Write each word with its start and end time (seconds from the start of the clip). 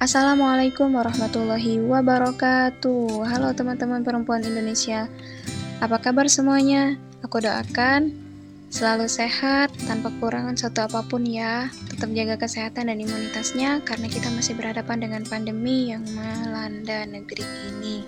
Assalamualaikum 0.00 0.96
warahmatullahi 0.96 1.76
wabarakatuh. 1.76 3.20
Halo 3.20 3.52
teman-teman 3.52 4.00
perempuan 4.00 4.40
Indonesia. 4.40 5.04
Apa 5.76 6.00
kabar 6.00 6.24
semuanya? 6.24 6.96
Aku 7.20 7.36
doakan 7.36 8.08
selalu 8.72 9.04
sehat, 9.12 9.68
tanpa 9.84 10.08
kekurangan 10.08 10.56
suatu 10.56 10.88
apa 10.88 11.04
pun 11.04 11.28
ya. 11.28 11.68
Tetap 11.92 12.16
jaga 12.16 12.40
kesehatan 12.40 12.88
dan 12.88 12.96
imunitasnya 12.96 13.84
karena 13.84 14.08
kita 14.08 14.32
masih 14.32 14.56
berhadapan 14.56 15.04
dengan 15.04 15.20
pandemi 15.28 15.92
yang 15.92 16.00
melanda 16.16 17.04
negeri 17.04 17.44
ini. 17.68 18.00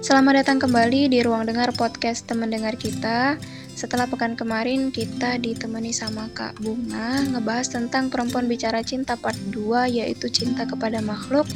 Selamat 0.00 0.40
datang 0.40 0.56
kembali 0.56 1.12
di 1.12 1.20
ruang 1.20 1.44
dengar 1.44 1.68
podcast 1.76 2.24
teman 2.24 2.48
dengar 2.48 2.80
kita. 2.80 3.36
Setelah 3.78 4.10
pekan 4.10 4.34
kemarin 4.34 4.90
kita 4.90 5.38
ditemani 5.38 5.94
sama 5.94 6.26
Kak 6.34 6.58
Bunga 6.58 7.22
ngebahas 7.30 7.70
tentang 7.70 8.10
perempuan 8.10 8.50
bicara 8.50 8.82
cinta 8.82 9.14
part 9.14 9.38
2 9.54 9.86
yaitu 10.02 10.26
cinta 10.26 10.66
kepada 10.66 10.98
makhluk. 10.98 11.46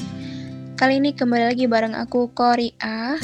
Kali 0.78 1.02
ini 1.02 1.18
kembali 1.18 1.50
lagi 1.50 1.66
bareng 1.66 1.98
aku 1.98 2.30
Korea 2.30 3.18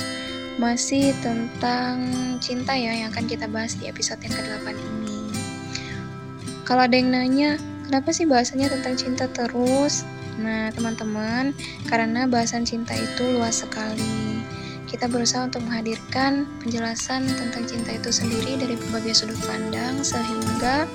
masih 0.58 1.14
tentang 1.22 2.10
cinta 2.42 2.74
ya 2.74 2.90
yang 2.90 3.14
akan 3.14 3.30
kita 3.30 3.46
bahas 3.46 3.78
di 3.78 3.86
episode 3.86 4.18
yang 4.18 4.34
ke-8 4.34 4.66
ini. 4.74 5.18
Kalau 6.66 6.82
ada 6.82 6.98
yang 6.98 7.14
nanya, 7.14 7.54
kenapa 7.86 8.10
sih 8.10 8.26
bahasanya 8.26 8.66
tentang 8.66 8.98
cinta 8.98 9.30
terus? 9.30 10.02
Nah, 10.42 10.74
teman-teman, 10.74 11.54
karena 11.86 12.26
bahasan 12.26 12.66
cinta 12.66 12.98
itu 12.98 13.22
luas 13.30 13.62
sekali 13.62 14.27
kita 14.88 15.04
berusaha 15.06 15.44
untuk 15.44 15.60
menghadirkan 15.68 16.48
penjelasan 16.64 17.28
tentang 17.28 17.64
cinta 17.68 17.92
itu 17.92 18.08
sendiri 18.08 18.56
dari 18.56 18.74
berbagai 18.74 19.20
sudut 19.20 19.38
pandang 19.44 20.00
sehingga 20.00 20.88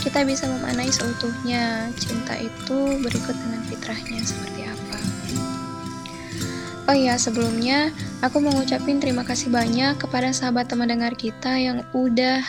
kita 0.00 0.24
bisa 0.24 0.48
memaknai 0.48 0.88
seutuhnya 0.88 1.92
cinta 2.00 2.32
itu 2.40 2.78
berikut 3.04 3.36
dengan 3.36 3.60
fitrahnya 3.68 4.20
seperti 4.24 4.60
apa. 4.64 4.98
Oh 6.88 6.96
iya, 6.96 7.20
sebelumnya 7.20 7.92
aku 8.24 8.40
mau 8.40 8.50
ngucapin 8.56 8.98
terima 8.98 9.22
kasih 9.22 9.52
banyak 9.52 10.00
kepada 10.00 10.32
sahabat 10.32 10.66
teman 10.72 10.88
dengar 10.88 11.12
kita 11.14 11.54
yang 11.54 11.84
udah 11.92 12.40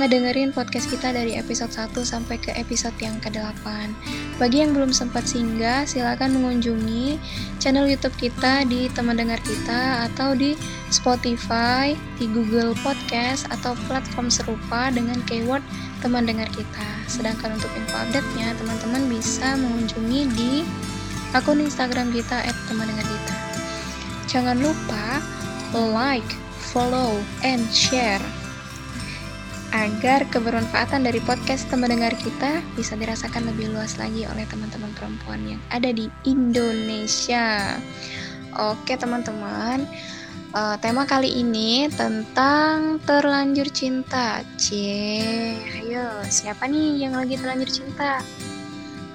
ngedengerin 0.00 0.48
podcast 0.48 0.88
kita 0.88 1.12
dari 1.12 1.36
episode 1.36 1.68
1 1.68 1.92
sampai 2.08 2.40
ke 2.40 2.56
episode 2.56 2.96
yang 3.04 3.20
ke-8. 3.20 3.92
Bagi 4.40 4.64
yang 4.64 4.72
belum 4.72 4.96
sempat 4.96 5.28
singgah, 5.28 5.84
silakan 5.84 6.40
mengunjungi 6.40 7.20
channel 7.60 7.84
YouTube 7.84 8.16
kita 8.16 8.64
di 8.64 8.88
teman 8.96 9.20
dengar 9.20 9.36
kita 9.44 10.08
atau 10.08 10.32
di 10.32 10.56
Spotify, 10.88 11.92
di 12.16 12.24
Google 12.32 12.72
Podcast 12.80 13.44
atau 13.52 13.76
platform 13.92 14.32
serupa 14.32 14.88
dengan 14.88 15.20
keyword 15.28 15.60
teman 16.00 16.24
dengar 16.24 16.48
kita. 16.48 16.88
Sedangkan 17.04 17.60
untuk 17.60 17.68
info 17.76 18.00
update-nya, 18.00 18.56
teman-teman 18.56 19.04
bisa 19.04 19.52
mengunjungi 19.60 20.22
di 20.32 20.52
akun 21.36 21.60
Instagram 21.60 22.08
kita 22.08 22.40
@temandengarkita. 22.72 23.36
Jangan 24.32 24.64
lupa 24.64 25.20
like, 25.76 26.32
follow, 26.72 27.20
and 27.44 27.68
share 27.68 28.39
agar 29.70 30.26
kebermanfaatan 30.28 31.06
dari 31.06 31.22
podcast 31.22 31.70
teman 31.70 31.94
dengar 31.94 32.10
kita 32.18 32.58
bisa 32.74 32.98
dirasakan 32.98 33.46
lebih 33.54 33.70
luas 33.70 33.94
lagi 33.96 34.26
oleh 34.26 34.42
teman-teman 34.50 34.90
perempuan 34.98 35.40
yang 35.46 35.62
ada 35.70 35.94
di 35.94 36.10
Indonesia. 36.26 37.78
Oke 38.58 38.98
teman-teman, 38.98 39.86
uh, 40.54 40.74
tema 40.82 41.06
kali 41.06 41.38
ini 41.38 41.86
tentang 41.94 42.98
terlanjur 43.06 43.70
cinta. 43.70 44.42
Cie, 44.58 45.54
ayo 45.80 46.18
siapa 46.26 46.66
nih 46.66 47.06
yang 47.06 47.14
lagi 47.14 47.38
terlanjur 47.38 47.70
cinta? 47.70 48.18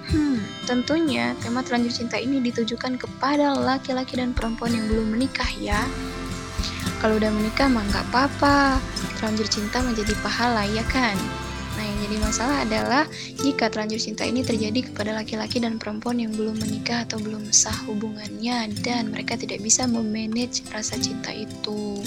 Hmm, 0.08 0.40
tentunya 0.63 1.35
tema 1.44 1.66
terlanjur 1.66 1.91
cinta 1.91 2.16
ini 2.16 2.40
ditujukan 2.40 2.96
kepada 2.96 3.51
laki-laki 3.57 4.16
dan 4.16 4.31
perempuan 4.31 4.72
yang 4.72 4.88
belum 4.88 5.19
menikah 5.19 5.51
ya. 5.59 5.84
Kalau 7.06 7.22
udah 7.22 7.30
menikah 7.38 7.70
mah 7.70 7.86
nggak 7.86 8.06
apa-apa, 8.10 8.82
terlanjur 9.22 9.46
cinta 9.46 9.78
menjadi 9.86 10.18
pahala, 10.26 10.66
ya 10.66 10.82
kan? 10.90 11.14
Nah, 11.78 11.86
yang 11.86 12.02
jadi 12.02 12.18
masalah 12.18 12.66
adalah 12.66 13.06
jika 13.46 13.70
terlanjur 13.70 14.02
cinta 14.02 14.26
ini 14.26 14.42
terjadi 14.42 14.90
kepada 14.90 15.14
laki-laki 15.14 15.62
dan 15.62 15.78
perempuan 15.78 16.18
yang 16.18 16.34
belum 16.34 16.58
menikah 16.58 17.06
atau 17.06 17.22
belum 17.22 17.54
sah 17.54 17.78
hubungannya 17.86 18.74
dan 18.82 19.14
mereka 19.14 19.38
tidak 19.38 19.62
bisa 19.62 19.86
memanage 19.86 20.66
rasa 20.74 20.98
cinta 20.98 21.30
itu. 21.30 22.02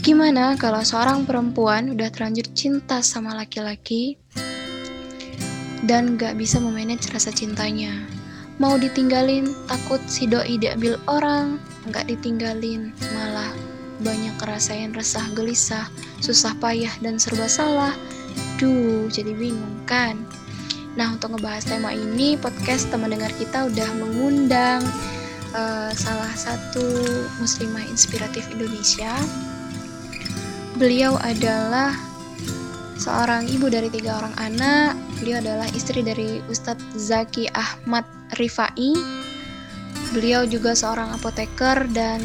Gimana 0.00 0.56
kalau 0.56 0.80
seorang 0.80 1.28
perempuan 1.28 1.92
udah 1.92 2.08
terlanjur 2.08 2.48
cinta 2.56 3.04
sama 3.04 3.36
laki-laki 3.36 4.16
dan 5.84 6.16
gak 6.16 6.40
bisa 6.40 6.56
memanage 6.56 7.04
rasa 7.12 7.36
cintanya? 7.36 8.17
Mau 8.58 8.74
ditinggalin, 8.74 9.54
takut 9.70 10.02
si 10.10 10.26
doi 10.26 10.58
diambil 10.58 10.98
orang, 11.06 11.62
gak 11.94 12.10
ditinggalin, 12.10 12.90
malah 13.14 13.54
banyak 14.02 14.34
kerasain 14.34 14.90
resah 14.98 15.22
gelisah, 15.38 15.86
susah 16.18 16.58
payah 16.58 16.90
dan 16.98 17.22
serba 17.22 17.46
salah. 17.46 17.94
Duh, 18.58 19.06
jadi 19.14 19.30
bingung 19.30 19.78
kan? 19.86 20.18
Nah, 20.98 21.14
untuk 21.14 21.38
ngebahas 21.38 21.70
tema 21.70 21.94
ini, 21.94 22.34
podcast 22.34 22.90
teman 22.90 23.14
dengar 23.14 23.30
kita 23.38 23.70
udah 23.70 23.90
mengundang 23.94 24.82
uh, 25.54 25.94
salah 25.94 26.34
satu 26.34 26.82
muslimah 27.38 27.86
inspiratif 27.86 28.42
Indonesia. 28.50 29.14
Beliau 30.74 31.14
adalah 31.22 31.94
seorang 32.98 33.46
ibu 33.46 33.70
dari 33.70 33.86
tiga 33.86 34.18
orang 34.18 34.34
anak. 34.34 34.98
Beliau 35.22 35.38
adalah 35.38 35.70
istri 35.78 36.02
dari 36.02 36.42
Ustadz 36.50 36.98
Zaki 36.98 37.46
Ahmad 37.54 38.17
Rifai. 38.36 38.92
Beliau 40.12 40.44
juga 40.44 40.76
seorang 40.76 41.12
apoteker 41.16 41.88
dan 41.92 42.20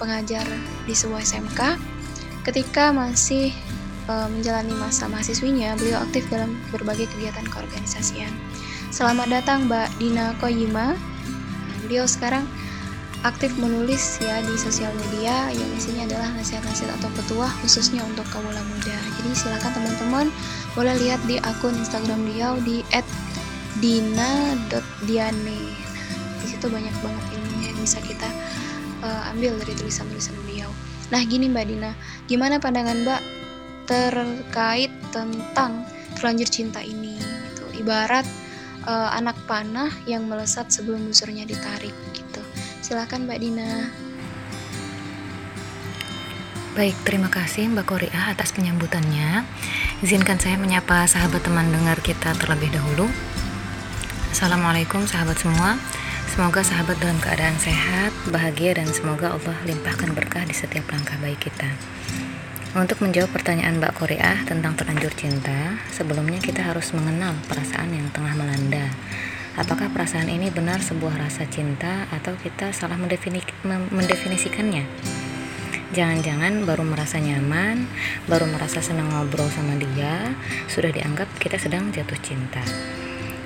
pengajar 0.00 0.44
di 0.88 0.96
sebuah 0.96 1.20
SMK. 1.20 1.60
Ketika 2.44 2.92
masih 2.92 3.52
e, 4.08 4.14
menjalani 4.32 4.72
masa 4.76 5.08
mahasiswinya, 5.08 5.76
beliau 5.76 6.00
aktif 6.04 6.24
dalam 6.32 6.56
berbagai 6.72 7.08
kegiatan 7.12 7.44
keorganisasian. 7.48 8.32
Selamat 8.88 9.28
datang 9.40 9.68
Mbak 9.68 9.88
Dina 10.00 10.36
Koyima. 10.40 10.96
Beliau 11.84 12.08
sekarang 12.08 12.48
aktif 13.24 13.56
menulis 13.56 14.20
ya 14.20 14.44
di 14.44 14.52
sosial 14.60 14.92
media 15.08 15.48
yang 15.48 15.70
isinya 15.80 16.04
adalah 16.04 16.28
nasihat-nasihat 16.36 16.92
atau 17.00 17.08
petuah 17.16 17.48
khususnya 17.64 18.04
untuk 18.04 18.28
kaum 18.28 18.44
muda. 18.44 18.96
Jadi 19.20 19.30
silakan 19.32 19.72
teman-teman 19.72 20.26
boleh 20.76 20.94
lihat 21.00 21.20
di 21.24 21.40
akun 21.40 21.72
Instagram 21.72 22.20
beliau 22.28 22.60
di 22.60 22.84
@dina.diane. 23.84 25.60
Di 26.40 26.46
situ 26.48 26.72
banyak 26.72 26.96
banget 27.04 27.24
ilmunya 27.36 27.68
yang 27.68 27.80
bisa 27.84 28.00
kita 28.00 28.32
uh, 29.04 29.28
ambil 29.36 29.60
dari 29.60 29.76
tulisan-tulisan 29.76 30.32
beliau. 30.48 30.72
Nah, 31.12 31.20
gini 31.28 31.52
Mbak 31.52 31.66
Dina, 31.68 31.92
gimana 32.24 32.56
pandangan 32.56 33.04
Mbak 33.04 33.20
terkait 33.84 34.88
tentang 35.12 35.84
terlanjur 36.16 36.48
cinta 36.48 36.80
ini? 36.80 37.20
Gitu. 37.20 37.84
Ibarat 37.84 38.24
uh, 38.88 39.12
anak 39.12 39.36
panah 39.44 39.92
yang 40.08 40.24
melesat 40.32 40.72
sebelum 40.72 41.04
busurnya 41.04 41.44
ditarik 41.44 41.92
gitu. 42.16 42.40
Silakan 42.80 43.28
Mbak 43.28 43.38
Dina. 43.44 43.92
Baik, 46.72 46.96
terima 47.04 47.28
kasih 47.28 47.68
Mbak 47.68 47.84
Korea 47.84 48.32
atas 48.32 48.50
penyambutannya. 48.56 49.44
Izinkan 50.00 50.40
saya 50.40 50.56
menyapa 50.56 51.04
sahabat 51.04 51.44
teman 51.44 51.68
dengar 51.68 52.00
kita 52.00 52.32
terlebih 52.40 52.72
dahulu. 52.72 53.06
Assalamualaikum 54.34 55.06
sahabat 55.06 55.38
semua. 55.38 55.78
Semoga 56.26 56.66
sahabat 56.66 56.98
dalam 56.98 57.14
keadaan 57.22 57.54
sehat, 57.54 58.10
bahagia, 58.34 58.74
dan 58.74 58.90
semoga 58.90 59.30
Allah 59.30 59.54
limpahkan 59.62 60.10
berkah 60.10 60.42
di 60.42 60.50
setiap 60.50 60.90
langkah 60.90 61.14
baik 61.22 61.38
kita. 61.38 61.70
Untuk 62.74 62.98
menjawab 62.98 63.30
pertanyaan 63.30 63.78
Mbak 63.78 63.94
Korea 63.94 64.42
tentang 64.42 64.74
terlanjur 64.74 65.14
cinta, 65.14 65.78
sebelumnya 65.94 66.42
kita 66.42 66.66
harus 66.66 66.90
mengenal 66.98 67.38
perasaan 67.46 67.94
yang 67.94 68.10
tengah 68.10 68.34
melanda. 68.34 68.90
Apakah 69.54 69.86
perasaan 69.94 70.26
ini 70.26 70.50
benar 70.50 70.82
sebuah 70.82 71.14
rasa 71.14 71.46
cinta 71.46 72.10
atau 72.10 72.34
kita 72.34 72.74
salah 72.74 72.98
mendefinisikannya? 72.98 74.82
Jangan-jangan 75.94 76.66
baru 76.66 76.82
merasa 76.82 77.22
nyaman, 77.22 77.86
baru 78.26 78.50
merasa 78.50 78.82
senang 78.82 79.14
ngobrol 79.14 79.46
sama 79.54 79.78
dia, 79.78 80.34
sudah 80.66 80.90
dianggap 80.90 81.30
kita 81.38 81.54
sedang 81.54 81.94
jatuh 81.94 82.18
cinta. 82.18 82.66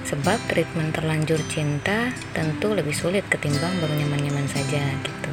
Sebab 0.09 0.41
treatment 0.49 0.97
terlanjur 0.97 1.37
cinta 1.53 2.09
tentu 2.33 2.73
lebih 2.73 2.97
sulit 2.97 3.29
ketimbang 3.29 3.77
baru 3.77 3.93
nyaman-nyaman 3.93 4.49
saja 4.49 4.81
gitu. 5.05 5.33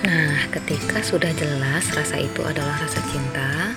Nah, 0.00 0.48
ketika 0.48 1.04
sudah 1.04 1.28
jelas 1.36 1.92
rasa 1.92 2.16
itu 2.16 2.40
adalah 2.40 2.72
rasa 2.80 3.04
cinta, 3.12 3.76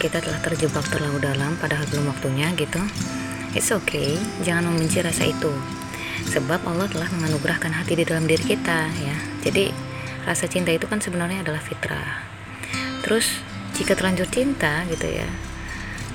kita 0.00 0.24
telah 0.24 0.40
terjebak 0.40 0.80
terlalu 0.88 1.20
dalam 1.20 1.60
padahal 1.60 1.84
belum 1.92 2.08
waktunya 2.08 2.48
gitu. 2.56 2.80
It's 3.52 3.68
okay, 3.68 4.16
jangan 4.40 4.72
membenci 4.72 5.04
rasa 5.04 5.28
itu. 5.28 5.52
Sebab 6.32 6.64
Allah 6.64 6.88
telah 6.88 7.12
menganugerahkan 7.12 7.72
hati 7.72 8.00
di 8.00 8.04
dalam 8.08 8.24
diri 8.24 8.42
kita 8.48 8.88
ya. 8.96 9.16
Jadi 9.44 9.68
rasa 10.24 10.48
cinta 10.48 10.72
itu 10.72 10.88
kan 10.88 11.04
sebenarnya 11.04 11.44
adalah 11.44 11.60
fitrah. 11.60 12.24
Terus 13.04 13.44
jika 13.76 13.92
terlanjur 13.92 14.26
cinta 14.32 14.88
gitu 14.88 15.04
ya, 15.04 15.28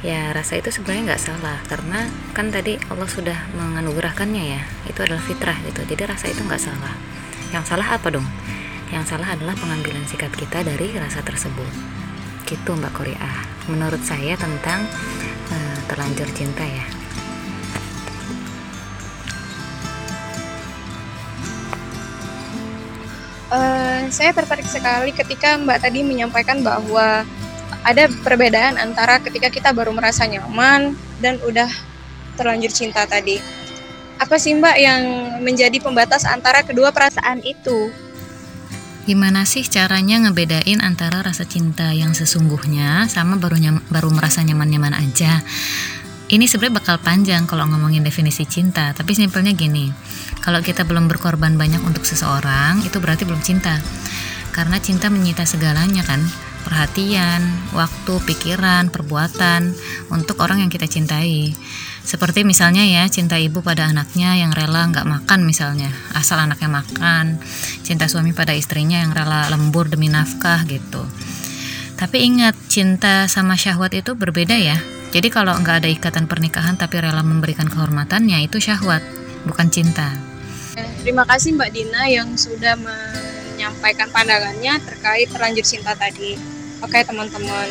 ya 0.04 0.36
rasa 0.36 0.60
itu 0.60 0.68
sebenarnya 0.68 1.16
nggak 1.16 1.24
salah 1.24 1.58
karena 1.72 2.12
kan 2.36 2.52
tadi 2.52 2.76
Allah 2.92 3.08
sudah 3.08 3.40
menganugerahkannya 3.56 4.44
ya 4.44 4.62
itu 4.86 5.00
adalah 5.00 5.24
fitrah 5.24 5.56
gitu. 5.64 5.82
Jadi 5.88 6.04
rasa 6.04 6.28
itu 6.28 6.44
nggak 6.44 6.60
salah. 6.60 6.94
Yang 7.56 7.72
salah 7.72 7.88
apa 7.96 8.08
dong? 8.12 8.28
Yang 8.92 9.16
salah 9.16 9.32
adalah 9.32 9.56
pengambilan 9.56 10.04
sikap 10.06 10.36
kita 10.36 10.62
dari 10.62 10.92
rasa 11.00 11.24
tersebut. 11.24 11.72
Gitu 12.44 12.70
Mbak 12.76 12.94
Korea 12.94 13.32
menurut 13.72 14.04
saya 14.04 14.36
tentang 14.36 14.84
uh, 15.50 15.78
terlanjur 15.88 16.28
cinta 16.36 16.68
ya. 16.68 16.86
Uh, 23.54 24.10
saya 24.12 24.36
tertarik 24.36 24.68
sekali 24.68 25.16
ketika 25.16 25.56
Mbak 25.62 25.88
tadi 25.88 26.04
menyampaikan 26.04 26.60
bahwa 26.60 27.24
ada 27.84 28.08
perbedaan 28.24 28.80
antara 28.80 29.20
ketika 29.20 29.52
kita 29.52 29.70
baru 29.76 29.92
merasa 29.92 30.24
nyaman 30.24 30.96
dan 31.20 31.38
udah 31.44 31.68
terlanjur 32.40 32.72
cinta 32.72 33.04
tadi. 33.04 33.38
Apa 34.18 34.40
sih 34.40 34.56
Mbak 34.56 34.78
yang 34.80 35.02
menjadi 35.44 35.78
pembatas 35.84 36.24
antara 36.24 36.64
kedua 36.64 36.96
perasaan 36.96 37.44
itu? 37.44 37.92
Gimana 39.04 39.44
sih 39.44 39.68
caranya 39.68 40.16
ngebedain 40.24 40.80
antara 40.80 41.20
rasa 41.20 41.44
cinta 41.44 41.92
yang 41.92 42.16
sesungguhnya 42.16 43.12
sama 43.12 43.36
baru 43.36 43.60
nyam, 43.60 43.84
baru 43.92 44.08
merasa 44.16 44.40
nyaman-nyaman 44.48 44.96
aja? 44.96 45.44
Ini 46.32 46.48
sebenarnya 46.48 46.80
bakal 46.80 46.96
panjang 47.04 47.44
kalau 47.44 47.68
ngomongin 47.68 48.00
definisi 48.00 48.48
cinta, 48.48 48.96
tapi 48.96 49.12
simpelnya 49.12 49.52
gini. 49.52 49.92
Kalau 50.40 50.64
kita 50.64 50.88
belum 50.88 51.12
berkorban 51.12 51.60
banyak 51.60 51.84
untuk 51.84 52.08
seseorang, 52.08 52.80
itu 52.88 52.96
berarti 53.04 53.28
belum 53.28 53.44
cinta. 53.44 53.76
Karena 54.56 54.80
cinta 54.80 55.12
menyita 55.12 55.44
segalanya 55.44 56.00
kan 56.08 56.24
perhatian, 56.64 57.44
waktu, 57.76 58.18
pikiran, 58.24 58.90
perbuatan 58.90 59.76
untuk 60.10 60.40
orang 60.40 60.64
yang 60.64 60.72
kita 60.72 60.88
cintai. 60.88 61.54
Seperti 62.04 62.44
misalnya 62.44 62.84
ya, 62.84 63.08
cinta 63.08 63.40
ibu 63.40 63.64
pada 63.64 63.88
anaknya 63.88 64.36
yang 64.36 64.52
rela 64.52 64.88
nggak 64.92 65.08
makan 65.08 65.48
misalnya, 65.48 65.92
asal 66.16 66.40
anaknya 66.40 66.68
makan. 66.68 67.40
Cinta 67.84 68.12
suami 68.12 68.36
pada 68.36 68.52
istrinya 68.52 69.00
yang 69.00 69.16
rela 69.16 69.48
lembur 69.48 69.88
demi 69.88 70.12
nafkah 70.12 70.64
gitu. 70.68 71.04
Tapi 71.96 72.28
ingat, 72.28 72.56
cinta 72.68 73.32
sama 73.32 73.56
syahwat 73.56 73.96
itu 73.96 74.16
berbeda 74.18 74.58
ya. 74.60 74.76
Jadi 75.14 75.30
kalau 75.30 75.54
nggak 75.56 75.86
ada 75.86 75.90
ikatan 75.94 76.26
pernikahan 76.26 76.74
tapi 76.74 76.98
rela 77.00 77.22
memberikan 77.22 77.70
kehormatannya 77.70 78.44
itu 78.50 78.58
syahwat, 78.58 79.06
bukan 79.46 79.70
cinta. 79.70 80.12
Terima 81.06 81.22
kasih 81.24 81.54
Mbak 81.54 81.70
Dina 81.70 82.10
yang 82.10 82.34
sudah 82.34 82.74
menyampaikan 82.82 84.10
pandangannya 84.10 84.82
terkait 84.82 85.30
terlanjur 85.30 85.62
cinta 85.62 85.94
tadi. 85.94 86.53
Oke 86.84 87.00
teman-teman, 87.08 87.68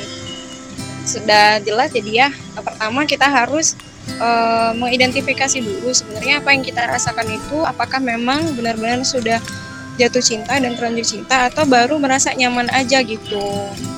sudah 1.04 1.60
jelas 1.60 1.92
jadi 1.92 2.10
ya. 2.26 2.28
Pertama 2.56 3.04
kita 3.04 3.28
harus 3.28 3.76
uh, 4.16 4.72
mengidentifikasi 4.72 5.60
dulu 5.60 5.92
sebenarnya 5.92 6.40
apa 6.40 6.56
yang 6.56 6.64
kita 6.64 6.80
rasakan 6.88 7.28
itu 7.28 7.60
apakah 7.62 8.00
memang 8.00 8.56
benar-benar 8.56 9.04
sudah 9.04 9.38
jatuh 10.00 10.24
cinta 10.24 10.56
dan 10.56 10.72
terlanjur 10.72 11.04
cinta 11.04 11.52
atau 11.52 11.68
baru 11.68 12.00
merasa 12.00 12.32
nyaman 12.32 12.72
aja 12.72 13.04
gitu. 13.04 13.44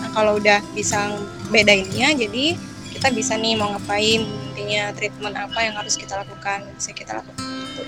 Nah 0.02 0.10
kalau 0.10 0.42
udah 0.42 0.58
bisa 0.74 1.14
bedainnya 1.54 2.10
jadi 2.18 2.58
kita 2.90 3.14
bisa 3.14 3.38
nih 3.38 3.54
mau 3.54 3.70
ngapain 3.70 4.26
intinya 4.50 4.90
treatment 4.98 5.38
apa 5.38 5.58
yang 5.62 5.74
harus 5.78 5.94
kita 5.94 6.18
lakukan 6.18 6.66
bisa 6.74 6.90
kita 6.90 7.22
lakukan 7.22 7.46
gitu. 7.70 7.82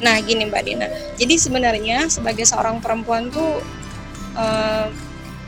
Nah 0.00 0.16
gini 0.24 0.48
Mbak 0.48 0.62
Dina, 0.64 0.88
jadi 1.20 1.34
sebenarnya 1.36 2.08
sebagai 2.08 2.48
seorang 2.48 2.80
perempuan 2.80 3.28
tuh 3.28 3.60
uh, 4.32 4.88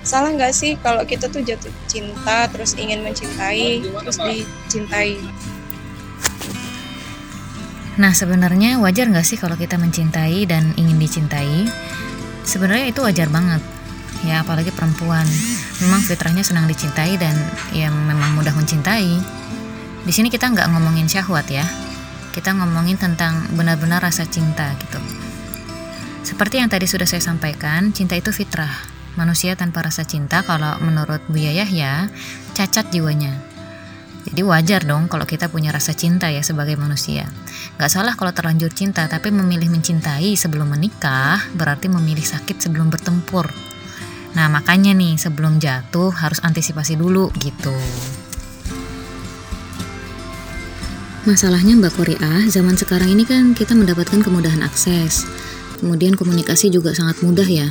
salah 0.03 0.35
nggak 0.35 0.53
sih 0.55 0.75
kalau 0.83 1.07
kita 1.07 1.31
tuh 1.31 1.43
jatuh 1.43 1.71
cinta 1.87 2.47
terus 2.51 2.75
ingin 2.75 3.03
mencintai 3.07 3.83
terus 3.83 4.19
dicintai? 4.19 5.19
Nah 7.99 8.13
sebenarnya 8.15 8.83
wajar 8.83 9.09
nggak 9.09 9.27
sih 9.27 9.39
kalau 9.39 9.55
kita 9.55 9.79
mencintai 9.79 10.47
dan 10.47 10.75
ingin 10.75 10.99
dicintai? 10.99 11.67
Sebenarnya 12.43 12.91
itu 12.91 13.01
wajar 13.03 13.31
banget 13.31 13.63
ya 14.23 14.47
apalagi 14.47 14.71
perempuan 14.71 15.27
memang 15.83 15.99
fitrahnya 15.99 16.47
senang 16.47 16.71
dicintai 16.71 17.19
dan 17.19 17.35
ya 17.75 17.91
memang 17.91 18.39
mudah 18.39 18.55
mencintai 18.55 19.19
di 20.07 20.13
sini 20.15 20.31
kita 20.31 20.47
nggak 20.47 20.71
ngomongin 20.71 21.11
syahwat 21.11 21.51
ya 21.51 21.67
kita 22.33 22.57
ngomongin 22.57 22.97
tentang 22.97 23.45
benar-benar 23.53 24.01
rasa 24.01 24.25
cinta 24.25 24.73
gitu. 24.81 24.99
Seperti 26.25 26.65
yang 26.65 26.73
tadi 26.73 26.89
sudah 26.89 27.05
saya 27.05 27.21
sampaikan, 27.21 27.93
cinta 27.93 28.17
itu 28.17 28.33
fitrah. 28.33 28.73
Manusia 29.13 29.53
tanpa 29.61 29.85
rasa 29.85 30.09
cinta 30.09 30.41
kalau 30.41 30.81
menurut 30.81 31.21
Buya 31.29 31.53
Yahya, 31.53 32.09
cacat 32.57 32.89
jiwanya. 32.89 33.37
Jadi 34.23 34.41
wajar 34.47 34.87
dong 34.87 35.11
kalau 35.11 35.27
kita 35.27 35.51
punya 35.51 35.75
rasa 35.75 35.93
cinta 35.93 36.31
ya 36.31 36.41
sebagai 36.47 36.79
manusia. 36.79 37.27
Gak 37.77 37.91
salah 37.91 38.15
kalau 38.15 38.31
terlanjur 38.31 38.71
cinta, 38.71 39.05
tapi 39.11 39.35
memilih 39.35 39.69
mencintai 39.69 40.39
sebelum 40.39 40.71
menikah 40.71 41.43
berarti 41.59 41.91
memilih 41.91 42.23
sakit 42.23 42.63
sebelum 42.63 42.89
bertempur. 42.89 43.51
Nah 44.33 44.49
makanya 44.49 44.97
nih 44.97 45.21
sebelum 45.21 45.61
jatuh 45.61 46.15
harus 46.15 46.41
antisipasi 46.41 46.97
dulu 46.97 47.29
gitu. 47.37 47.75
Masalahnya 51.23 51.79
Mbak 51.79 51.95
Korea, 51.95 52.33
zaman 52.51 52.75
sekarang 52.75 53.15
ini 53.15 53.23
kan 53.23 53.55
kita 53.55 53.79
mendapatkan 53.79 54.27
kemudahan 54.27 54.59
akses. 54.65 55.23
Kemudian 55.79 56.19
komunikasi 56.19 56.71
juga 56.71 56.95
sangat 56.95 57.23
mudah 57.23 57.47
ya. 57.47 57.71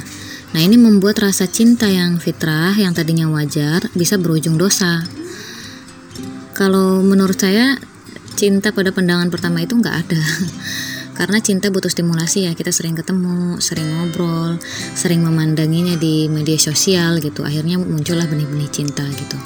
Nah 0.51 0.59
ini 0.59 0.75
membuat 0.75 1.23
rasa 1.23 1.47
cinta 1.47 1.87
yang 1.87 2.19
fitrah, 2.19 2.75
yang 2.75 2.91
tadinya 2.91 3.31
wajar, 3.31 3.87
bisa 3.95 4.19
berujung 4.19 4.59
dosa. 4.59 4.99
Kalau 6.51 6.99
menurut 6.99 7.39
saya, 7.39 7.79
cinta 8.35 8.75
pada 8.75 8.91
pandangan 8.91 9.31
pertama 9.31 9.63
itu 9.63 9.79
nggak 9.79 9.95
ada. 10.07 10.23
Karena 11.19 11.39
cinta 11.39 11.71
butuh 11.71 11.87
stimulasi 11.87 12.49
ya, 12.49 12.51
kita 12.51 12.75
sering 12.75 12.99
ketemu, 12.99 13.63
sering 13.63 13.87
ngobrol, 13.95 14.59
sering 14.97 15.23
memandanginya 15.23 15.95
di 15.95 16.27
media 16.27 16.59
sosial 16.59 17.23
gitu. 17.23 17.47
Akhirnya 17.47 17.79
muncullah 17.79 18.27
benih-benih 18.27 18.71
cinta 18.73 19.07
gitu. 19.07 19.37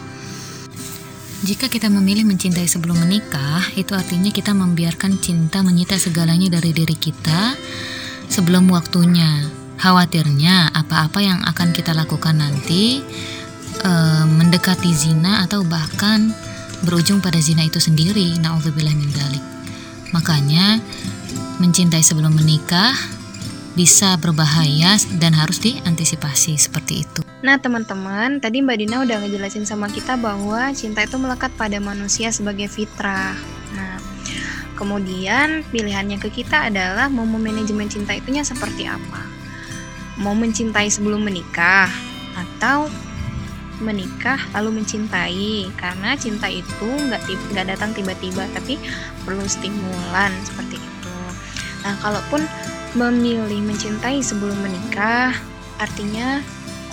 Jika 1.45 1.69
kita 1.69 1.93
memilih 1.93 2.25
mencintai 2.25 2.65
sebelum 2.65 2.97
menikah, 3.05 3.61
itu 3.77 3.93
artinya 3.93 4.33
kita 4.33 4.57
membiarkan 4.57 5.21
cinta 5.21 5.61
menyita 5.61 5.99
segalanya 6.01 6.57
dari 6.57 6.73
diri 6.73 6.97
kita 6.97 7.53
sebelum 8.31 8.65
waktunya. 8.73 9.64
Khawatirnya 9.75 10.71
apa-apa 10.71 11.19
yang 11.19 11.39
akan 11.43 11.75
kita 11.75 11.91
lakukan 11.91 12.39
nanti 12.39 13.03
e, 13.83 13.91
mendekati 14.25 14.91
zina 14.95 15.43
atau 15.43 15.61
bahkan 15.67 16.31
berujung 16.83 17.19
pada 17.19 17.37
zina 17.39 17.65
itu 17.65 17.77
sendiri. 17.79 18.39
Nauzubillah 18.39 18.95
min 18.95 19.11
dalik. 19.11 19.43
Makanya 20.15 20.79
mencintai 21.59 22.03
sebelum 22.03 22.35
menikah 22.35 22.95
bisa 23.75 24.15
berbahaya 24.15 24.95
dan 25.19 25.35
harus 25.35 25.59
diantisipasi 25.59 26.55
seperti 26.55 27.03
itu. 27.03 27.21
Nah 27.43 27.59
teman-teman, 27.59 28.39
tadi 28.39 28.63
Mbak 28.63 28.77
Dina 28.79 29.03
udah 29.03 29.19
ngejelasin 29.21 29.67
sama 29.67 29.91
kita 29.91 30.15
bahwa 30.15 30.71
cinta 30.71 31.03
itu 31.03 31.19
melekat 31.19 31.51
pada 31.59 31.77
manusia 31.83 32.31
sebagai 32.31 32.71
fitrah. 32.71 33.35
Nah, 33.75 33.99
kemudian 34.79 35.67
pilihannya 35.67 36.17
ke 36.23 36.31
kita 36.31 36.71
adalah 36.71 37.11
mau 37.11 37.27
manajemen 37.27 37.91
cinta 37.91 38.15
itunya 38.15 38.47
seperti 38.47 38.87
apa. 38.87 39.34
Mau 40.21 40.35
mencintai 40.35 40.87
sebelum 40.87 41.23
menikah 41.23 41.91
atau 42.35 42.87
menikah 43.83 44.39
lalu 44.55 44.79
mencintai 44.79 45.67
karena 45.75 46.15
cinta 46.15 46.47
itu 46.47 46.87
nggak 46.87 47.27
nggak 47.51 47.75
datang 47.75 47.91
tiba-tiba 47.91 48.47
tapi 48.55 48.79
perlu 49.27 49.43
stimulan 49.43 50.31
seperti 50.47 50.79
itu. 50.79 51.17
Nah, 51.83 51.95
kalaupun 51.99 52.47
memilih 52.95 53.59
mencintai 53.59 54.23
sebelum 54.23 54.55
menikah 54.63 55.35
artinya 55.75 56.39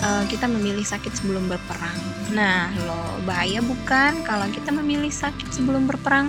uh, 0.03 0.23
kita 0.27 0.51
memilih 0.51 0.83
sakit 0.83 1.15
sebelum 1.15 1.47
berperang. 1.47 1.95
Nah, 2.35 2.67
lo 2.83 3.23
bahaya 3.23 3.63
bukan 3.63 4.27
kalau 4.27 4.45
kita 4.51 4.75
memilih 4.75 5.11
sakit 5.11 5.47
sebelum 5.55 5.87
berperang? 5.87 6.27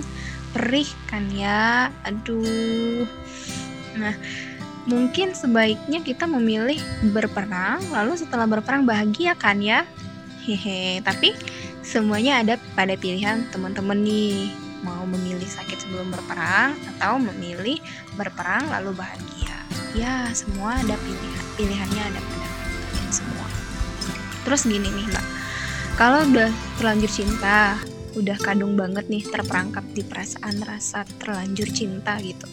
Perih 0.55 0.87
kan 1.11 1.27
ya? 1.35 1.91
Aduh. 2.07 3.03
Nah, 3.99 4.15
mungkin 4.85 5.33
sebaiknya 5.33 6.01
kita 6.01 6.29
memilih 6.29 6.77
berperang, 7.13 7.81
lalu 7.93 8.17
setelah 8.17 8.45
berperang 8.45 8.85
bahagia 8.85 9.33
kan 9.37 9.61
ya? 9.61 9.85
Hehe, 10.45 11.01
tapi 11.01 11.33
semuanya 11.81 12.41
ada 12.41 12.53
pada 12.77 12.93
pilihan 12.97 13.45
teman-teman 13.49 13.97
nih. 14.01 14.53
Mau 14.85 15.01
memilih 15.09 15.49
sakit 15.49 15.81
sebelum 15.81 16.13
berperang 16.13 16.77
atau 16.95 17.17
memilih 17.17 17.81
berperang 18.13 18.69
lalu 18.69 18.93
bahagia. 18.93 19.57
Ya, 19.97 20.29
semua 20.37 20.77
ada 20.77 20.93
pilihan. 21.01 21.43
Pilihannya 21.57 22.03
ada 22.13 22.19
pada 22.21 22.47
kalian 22.95 23.11
semua 23.11 23.45
terus 24.45 24.69
gini 24.69 24.87
nih 24.93 25.09
mbak 25.09 25.25
kalau 25.97 26.21
udah 26.29 26.53
terlanjur 26.77 27.09
cinta 27.09 27.81
udah 28.15 28.37
kadung 28.39 28.77
banget 28.77 29.09
nih 29.09 29.25
terperangkap 29.25 29.83
di 29.91 30.05
perasaan 30.05 30.61
rasa 30.61 31.03
terlanjur 31.19 31.67
cinta 31.73 32.15
gitu 32.21 32.45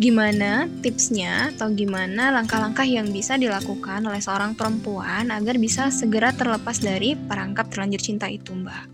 gimana 0.00 0.64
tipsnya 0.80 1.52
atau 1.52 1.68
gimana 1.76 2.32
langkah-langkah 2.32 2.88
yang 2.88 3.12
bisa 3.12 3.36
dilakukan 3.36 4.00
oleh 4.08 4.16
seorang 4.16 4.56
perempuan 4.56 5.28
agar 5.28 5.60
bisa 5.60 5.92
segera 5.92 6.32
terlepas 6.32 6.80
dari 6.80 7.12
perangkap 7.20 7.68
terlanjur 7.68 8.00
cinta 8.00 8.24
itu 8.24 8.56
mbak? 8.56 8.88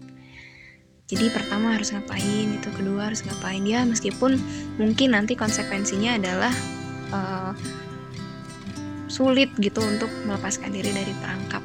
Jadi 1.06 1.30
pertama 1.30 1.78
harus 1.78 1.94
ngapain 1.94 2.58
itu 2.58 2.68
kedua 2.74 3.06
harus 3.06 3.22
ngapain? 3.22 3.62
Ya 3.62 3.86
meskipun 3.86 4.34
mungkin 4.82 5.14
nanti 5.14 5.38
konsekuensinya 5.38 6.18
adalah 6.18 6.50
uh, 7.14 7.54
sulit 9.06 9.54
gitu 9.62 9.78
untuk 9.86 10.10
melepaskan 10.26 10.74
diri 10.74 10.90
dari 10.90 11.14
perangkap 11.22 11.62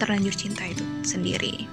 terlanjur 0.00 0.32
cinta 0.32 0.64
itu 0.64 0.80
sendiri 1.04 1.68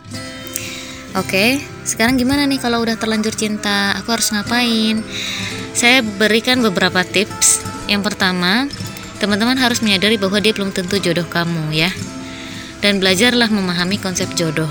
Oke, 1.17 1.57
sekarang 1.81 2.21
gimana 2.21 2.45
nih 2.45 2.61
kalau 2.61 2.85
udah 2.85 2.93
terlanjur 2.93 3.33
cinta? 3.33 3.97
Aku 3.97 4.13
harus 4.13 4.29
ngapain? 4.29 5.01
Saya 5.73 6.05
berikan 6.05 6.61
beberapa 6.61 7.01
tips. 7.01 7.65
Yang 7.89 8.13
pertama, 8.13 8.69
teman-teman 9.17 9.57
harus 9.57 9.81
menyadari 9.81 10.21
bahwa 10.21 10.37
dia 10.37 10.53
belum 10.53 10.69
tentu 10.69 11.01
jodoh 11.01 11.25
kamu 11.25 11.73
ya. 11.73 11.89
Dan 12.85 13.01
belajarlah 13.01 13.49
memahami 13.49 13.97
konsep 13.97 14.29
jodoh 14.37 14.69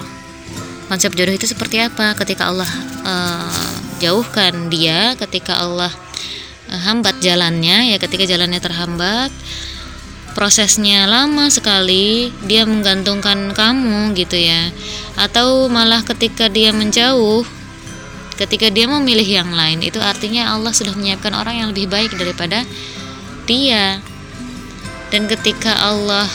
konsep 0.87 1.13
jodoh 1.19 1.35
itu 1.35 1.47
seperti 1.51 1.83
apa 1.83 2.15
ketika 2.15 2.51
Allah 2.51 2.71
uh, 3.03 3.75
jauhkan 3.99 4.71
dia 4.71 5.19
ketika 5.19 5.59
Allah 5.59 5.91
uh, 6.71 6.81
hambat 6.87 7.19
jalannya 7.19 7.95
ya 7.95 7.97
ketika 7.99 8.23
jalannya 8.23 8.63
terhambat 8.63 9.35
prosesnya 10.39 11.11
lama 11.11 11.51
sekali 11.51 12.31
dia 12.47 12.63
menggantungkan 12.69 13.51
kamu 13.51 14.15
gitu 14.15 14.39
ya 14.39 14.71
atau 15.17 15.67
malah 15.73 16.05
ketika 16.05 16.53
dia 16.53 16.71
menjauh 16.77 17.45
ketika 18.37 18.69
dia 18.69 18.85
memilih 18.85 19.25
yang 19.25 19.51
lain 19.51 19.81
itu 19.81 19.97
artinya 19.97 20.53
Allah 20.53 20.71
sudah 20.71 20.93
menyiapkan 20.93 21.33
orang 21.33 21.65
yang 21.65 21.69
lebih 21.73 21.89
baik 21.89 22.13
daripada 22.15 22.63
dia. 23.49 24.01
Dan 25.09 25.31
ketika 25.31 25.73
Allah 25.73 26.29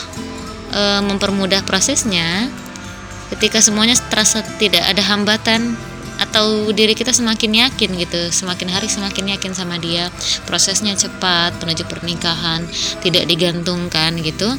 e, 0.72 0.82
mempermudah 1.04 1.62
prosesnya 1.62 2.48
ketika 3.30 3.60
semuanya 3.60 3.96
terasa 4.10 4.40
tidak 4.58 4.82
ada 4.84 5.00
hambatan 5.04 5.76
atau 6.20 6.68
diri 6.72 6.92
kita 6.92 7.12
semakin 7.12 7.68
yakin 7.68 7.90
gitu 7.96 8.20
semakin 8.28 8.68
hari 8.68 8.88
semakin 8.88 9.36
yakin 9.36 9.52
sama 9.56 9.80
dia 9.80 10.12
prosesnya 10.44 10.92
cepat 10.92 11.56
menuju 11.60 11.88
pernikahan 11.88 12.64
tidak 13.00 13.24
digantungkan 13.26 14.16
gitu 14.20 14.52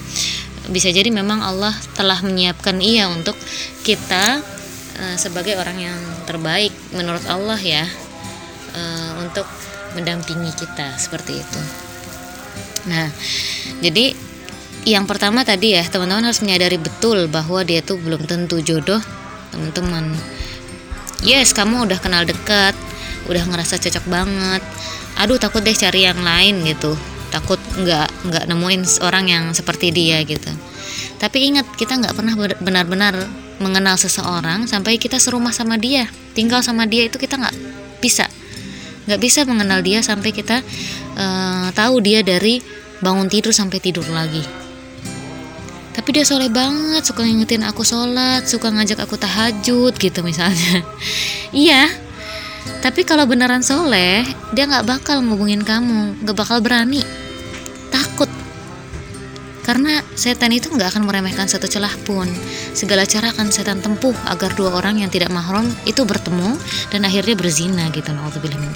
bisa 0.72 0.88
jadi 0.94 1.12
memang 1.12 1.44
Allah 1.44 1.76
telah 1.98 2.24
menyiapkan 2.24 2.80
ia 2.80 3.12
untuk 3.12 3.36
kita 3.84 4.40
uh, 4.96 5.16
sebagai 5.20 5.60
orang 5.60 5.92
yang 5.92 6.00
terbaik 6.24 6.72
menurut 6.96 7.24
Allah 7.28 7.60
ya 7.60 7.84
uh, 8.78 9.12
untuk 9.20 9.44
mendampingi 9.98 10.56
kita 10.56 10.96
seperti 10.96 11.44
itu. 11.44 11.62
Nah 12.88 13.12
jadi 13.84 14.16
yang 14.88 15.08
pertama 15.08 15.44
tadi 15.44 15.76
ya 15.76 15.84
teman-teman 15.84 16.32
harus 16.32 16.44
menyadari 16.44 16.80
betul 16.80 17.28
bahwa 17.28 17.64
dia 17.64 17.84
tuh 17.84 18.00
belum 18.00 18.24
tentu 18.24 18.64
jodoh 18.64 19.04
teman-teman. 19.52 20.16
Yes 21.24 21.52
kamu 21.52 21.92
udah 21.92 22.00
kenal 22.00 22.24
dekat 22.24 22.76
udah 23.28 23.44
ngerasa 23.48 23.80
cocok 23.80 24.06
banget. 24.08 24.64
Aduh 25.20 25.38
takut 25.38 25.62
deh 25.62 25.76
cari 25.76 26.08
yang 26.08 26.24
lain 26.24 26.64
gitu 26.66 26.96
takut 27.34 27.58
nggak 27.58 28.30
nggak 28.30 28.44
nemuin 28.46 28.82
orang 29.02 29.26
yang 29.26 29.44
seperti 29.58 29.90
dia 29.90 30.22
gitu. 30.22 30.54
Tapi 31.18 31.50
ingat 31.50 31.66
kita 31.74 31.98
nggak 31.98 32.14
pernah 32.14 32.38
benar-benar 32.62 33.18
mengenal 33.58 33.98
seseorang 33.98 34.70
sampai 34.70 35.02
kita 35.02 35.18
serumah 35.18 35.54
sama 35.54 35.78
dia 35.78 36.10
tinggal 36.38 36.62
sama 36.62 36.86
dia 36.86 37.10
itu 37.10 37.18
kita 37.18 37.42
nggak 37.42 37.56
bisa. 37.98 38.30
Nggak 39.10 39.20
bisa 39.20 39.40
mengenal 39.50 39.82
dia 39.82 40.06
sampai 40.06 40.30
kita 40.30 40.62
uh, 41.18 41.68
tahu 41.74 42.00
dia 42.06 42.22
dari 42.22 42.62
bangun 43.02 43.28
tidur 43.28 43.52
sampai 43.52 43.82
tidur 43.82 44.06
lagi. 44.14 44.46
Tapi 45.94 46.10
dia 46.10 46.26
soleh 46.26 46.50
banget 46.50 47.06
suka 47.06 47.22
ngingetin 47.22 47.66
aku 47.66 47.86
sholat 47.86 48.46
suka 48.46 48.70
ngajak 48.70 49.02
aku 49.02 49.18
tahajud 49.18 49.98
gitu 49.98 50.22
misalnya. 50.22 50.86
Iya 51.54 51.86
tapi 52.84 53.08
kalau 53.08 53.24
beneran 53.24 53.64
soleh 53.64 54.28
dia 54.52 54.68
nggak 54.68 54.88
bakal 54.88 55.24
ngubungin 55.24 55.64
kamu 55.64 56.20
nggak 56.24 56.36
bakal 56.36 56.60
berani 56.60 57.04
karena 59.64 60.04
setan 60.14 60.52
itu 60.52 60.68
nggak 60.70 60.96
akan 60.96 61.04
meremehkan 61.08 61.48
satu 61.48 61.66
celah 61.72 61.92
pun 62.04 62.28
segala 62.76 63.08
cara 63.08 63.32
akan 63.32 63.48
setan 63.50 63.80
tempuh 63.80 64.16
agar 64.28 64.52
dua 64.54 64.76
orang 64.76 65.00
yang 65.00 65.10
tidak 65.10 65.32
mahram 65.32 65.66
itu 65.88 66.04
bertemu 66.04 66.56
dan 66.92 67.08
akhirnya 67.08 67.36
berzina 67.36 67.88
gitu 67.96 68.12
naudzubillah 68.12 68.60
min 68.60 68.72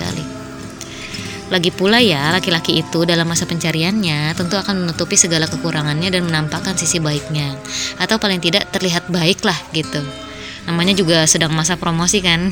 lagi 1.48 1.72
pula 1.72 2.04
ya, 2.04 2.36
laki-laki 2.36 2.84
itu 2.84 3.08
dalam 3.08 3.24
masa 3.24 3.48
pencariannya 3.48 4.36
tentu 4.36 4.60
akan 4.60 4.84
menutupi 4.84 5.16
segala 5.16 5.48
kekurangannya 5.48 6.12
dan 6.12 6.28
menampakkan 6.28 6.76
sisi 6.76 7.00
baiknya. 7.00 7.56
Atau 7.96 8.20
paling 8.20 8.44
tidak 8.44 8.68
terlihat 8.76 9.08
baik 9.08 9.48
lah 9.48 9.56
gitu. 9.72 10.04
Namanya 10.68 10.92
juga 10.92 11.24
sedang 11.24 11.56
masa 11.56 11.80
promosi 11.80 12.20
kan. 12.20 12.52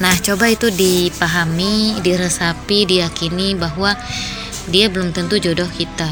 Nah, 0.00 0.16
coba 0.16 0.48
itu 0.48 0.72
dipahami, 0.72 2.00
diresapi, 2.00 2.88
diyakini 2.88 3.52
bahwa 3.52 3.92
dia 4.72 4.88
belum 4.88 5.12
tentu 5.12 5.36
jodoh 5.36 5.68
kita. 5.68 6.08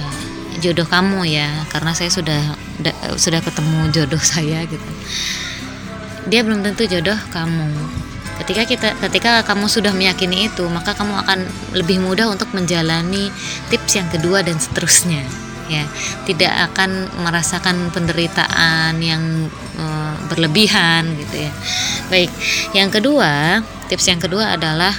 Jodoh 0.58 0.86
kamu 0.90 1.22
ya, 1.26 1.48
karena 1.70 1.94
saya 1.94 2.10
sudah 2.10 2.42
sudah 3.18 3.40
ketemu 3.42 3.90
jodoh 3.90 4.22
saya 4.36 4.62
gitu. 4.66 4.90
Dia 6.28 6.44
belum 6.44 6.60
tentu 6.62 6.84
jodoh 6.84 7.16
kamu. 7.32 7.68
Ketika 8.38 8.62
kita 8.70 8.88
ketika 9.02 9.32
kamu 9.42 9.66
sudah 9.66 9.90
meyakini 9.90 10.46
itu 10.46 10.62
maka 10.70 10.94
kamu 10.94 11.26
akan 11.26 11.42
lebih 11.74 11.98
mudah 11.98 12.30
untuk 12.30 12.46
menjalani 12.54 13.34
tips 13.66 13.98
yang 13.98 14.06
kedua 14.14 14.46
dan 14.46 14.62
seterusnya 14.62 15.26
ya. 15.66 15.82
Tidak 16.22 16.52
akan 16.70 17.18
merasakan 17.26 17.90
penderitaan 17.90 19.02
yang 19.02 19.50
e, 19.74 19.86
berlebihan 20.30 21.18
gitu 21.18 21.50
ya. 21.50 21.52
Baik 22.14 22.30
yang 22.78 22.94
kedua 22.94 23.64
tips 23.90 24.06
yang 24.06 24.22
kedua 24.22 24.54
adalah 24.54 24.94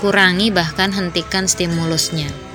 kurangi 0.00 0.48
bahkan 0.48 0.94
hentikan 0.94 1.44
stimulusnya 1.44 2.47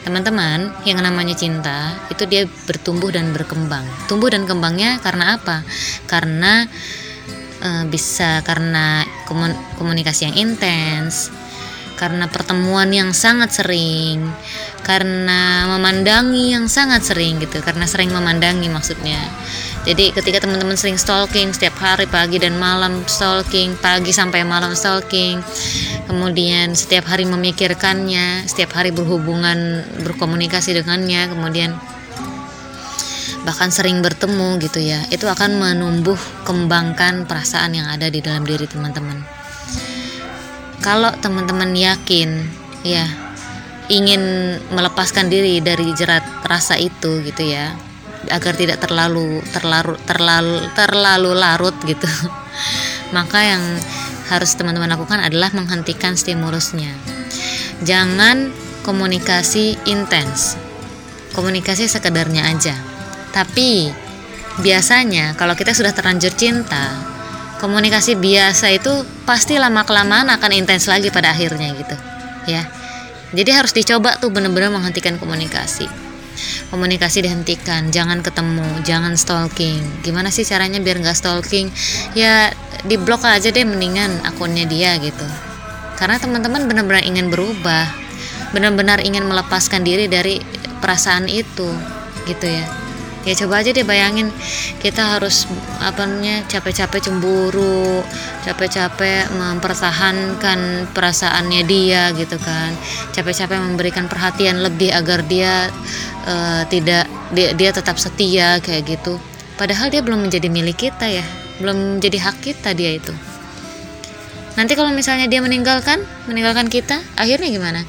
teman-teman 0.00 0.72
yang 0.88 1.00
namanya 1.04 1.36
cinta 1.36 1.92
itu 2.08 2.24
dia 2.24 2.48
bertumbuh 2.64 3.12
dan 3.12 3.36
berkembang 3.36 3.84
tumbuh 4.08 4.32
dan 4.32 4.48
kembangnya 4.48 4.96
karena 5.04 5.36
apa 5.36 5.60
karena 6.08 6.64
uh, 7.60 7.84
bisa 7.88 8.40
karena 8.42 9.04
komunikasi 9.78 10.32
yang 10.32 10.36
intens, 10.36 11.30
karena 11.94 12.26
pertemuan 12.26 12.88
yang 12.90 13.12
sangat 13.12 13.52
sering, 13.52 14.24
karena 14.82 15.68
memandangi 15.70 16.56
yang 16.56 16.66
sangat 16.66 17.04
sering 17.04 17.38
gitu, 17.38 17.60
karena 17.62 17.84
sering 17.86 18.10
memandangi 18.10 18.66
maksudnya. 18.72 19.20
Jadi 19.80 20.12
ketika 20.12 20.44
teman-teman 20.44 20.76
sering 20.76 21.00
stalking 21.00 21.56
setiap 21.56 21.72
hari 21.80 22.04
pagi 22.04 22.36
dan 22.36 22.60
malam 22.60 23.00
stalking, 23.08 23.72
pagi 23.80 24.12
sampai 24.12 24.44
malam 24.44 24.76
stalking, 24.76 25.40
kemudian 26.04 26.76
setiap 26.76 27.08
hari 27.08 27.24
memikirkannya, 27.24 28.44
setiap 28.44 28.76
hari 28.76 28.92
berhubungan 28.92 29.80
berkomunikasi 30.04 30.76
dengannya, 30.76 31.32
kemudian 31.32 31.80
bahkan 33.40 33.72
sering 33.72 34.04
bertemu 34.04 34.60
gitu 34.60 34.84
ya 34.84 35.00
itu 35.08 35.24
akan 35.24 35.56
menumbuh 35.56 36.20
kembangkan 36.44 37.24
perasaan 37.24 37.72
yang 37.72 37.88
ada 37.88 38.12
di 38.12 38.20
dalam 38.20 38.44
diri 38.44 38.68
teman-teman. 38.68 39.24
Kalau 40.84 41.08
teman-teman 41.24 41.72
yakin 41.72 42.44
ya 42.84 43.08
ingin 43.88 44.20
melepaskan 44.76 45.32
diri 45.32 45.64
dari 45.64 45.88
jerat 45.96 46.22
rasa 46.44 46.76
itu 46.76 47.24
gitu 47.24 47.48
ya 47.48 47.89
agar 48.28 48.52
tidak 48.52 48.82
terlalu 48.84 49.40
terlalu 49.54 49.96
terlalu 50.04 50.60
terlalu 50.76 51.30
larut 51.32 51.76
gitu 51.88 52.08
maka 53.16 53.40
yang 53.40 53.62
harus 54.28 54.52
teman-teman 54.54 54.92
lakukan 54.92 55.24
adalah 55.24 55.48
menghentikan 55.56 56.14
stimulusnya 56.18 56.92
jangan 57.80 58.52
komunikasi 58.84 59.80
intens 59.88 60.60
komunikasi 61.32 61.88
sekedarnya 61.88 62.44
aja 62.44 62.76
tapi 63.30 63.88
biasanya 64.60 65.38
kalau 65.38 65.54
kita 65.54 65.70
sudah 65.70 65.94
terlanjur 65.94 66.34
cinta, 66.34 66.90
komunikasi 67.62 68.18
biasa 68.18 68.74
itu 68.74 69.06
pasti 69.24 69.56
lama 69.56 69.86
kelamaan 69.86 70.28
akan 70.34 70.50
intens 70.50 70.90
lagi 70.90 71.14
pada 71.14 71.30
akhirnya 71.30 71.70
gitu, 71.78 71.96
ya. 72.50 72.66
Jadi 73.30 73.50
harus 73.54 73.70
dicoba 73.70 74.18
tuh 74.18 74.34
bener-bener 74.34 74.74
menghentikan 74.74 75.14
komunikasi. 75.16 75.86
Komunikasi 76.68 77.24
dihentikan, 77.24 77.90
jangan 77.90 78.22
ketemu, 78.22 78.66
jangan 78.86 79.14
stalking. 79.18 79.80
Gimana 80.04 80.28
sih 80.28 80.46
caranya 80.46 80.78
biar 80.78 81.00
nggak 81.02 81.16
stalking? 81.16 81.68
Ya 82.16 82.54
di 82.86 82.96
blok 82.96 83.24
aja 83.26 83.50
deh 83.50 83.66
mendingan 83.66 84.24
akunnya 84.24 84.64
dia 84.64 84.96
gitu. 85.02 85.26
Karena 86.00 86.16
teman-teman 86.16 86.64
benar-benar 86.64 87.04
ingin 87.04 87.28
berubah, 87.28 87.86
benar-benar 88.56 89.04
ingin 89.04 89.28
melepaskan 89.28 89.84
diri 89.84 90.08
dari 90.08 90.40
perasaan 90.80 91.28
itu, 91.28 91.68
gitu 92.24 92.46
ya 92.48 92.80
ya 93.20 93.36
coba 93.36 93.60
aja 93.60 93.70
deh 93.76 93.84
bayangin 93.84 94.32
kita 94.80 95.16
harus 95.16 95.44
apa 95.76 96.08
namanya 96.08 96.40
capek-capek 96.48 97.04
cemburu 97.04 98.00
capek-capek 98.48 99.28
mempertahankan 99.36 100.88
perasaannya 100.96 101.62
dia 101.68 102.16
gitu 102.16 102.40
kan 102.40 102.72
capek-capek 103.12 103.60
memberikan 103.60 104.08
perhatian 104.08 104.64
lebih 104.64 104.88
agar 104.96 105.20
dia 105.28 105.68
uh, 106.26 106.62
tidak 106.68 107.06
dia, 107.32 107.52
dia 107.54 107.70
tetap 107.70 107.96
setia 107.96 108.58
kayak 108.60 108.98
gitu. 108.98 109.16
Padahal 109.60 109.92
dia 109.92 110.00
belum 110.00 110.26
menjadi 110.26 110.48
milik 110.48 110.88
kita 110.90 111.06
ya. 111.06 111.24
Belum 111.60 111.98
menjadi 112.00 112.18
hak 112.20 112.36
kita 112.40 112.72
dia 112.72 112.96
itu. 112.96 113.12
Nanti 114.56 114.72
kalau 114.74 114.90
misalnya 114.90 115.28
dia 115.28 115.44
meninggalkan 115.44 116.02
meninggalkan 116.26 116.66
kita 116.72 117.00
akhirnya 117.14 117.48
gimana? 117.52 117.80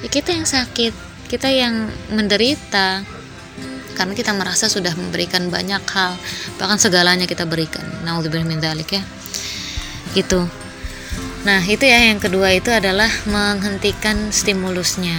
Ya 0.00 0.08
kita 0.08 0.32
yang 0.34 0.48
sakit 0.48 0.92
kita 1.28 1.48
yang 1.52 1.92
menderita. 2.12 3.04
Karena 3.98 4.14
kita 4.14 4.30
merasa 4.30 4.70
sudah 4.70 4.94
memberikan 4.94 5.50
banyak 5.50 5.82
hal. 5.90 6.14
Bahkan 6.56 6.78
segalanya 6.78 7.26
kita 7.26 7.44
berikan. 7.44 7.82
Naudzubillah 8.06 8.46
min 8.46 8.62
dzalik 8.62 8.94
ya. 8.94 9.02
Gitu 10.14 10.68
nah 11.46 11.62
itu 11.62 11.86
ya 11.86 12.10
yang 12.10 12.18
kedua 12.18 12.50
itu 12.50 12.68
adalah 12.74 13.06
menghentikan 13.30 14.34
stimulusnya 14.34 15.16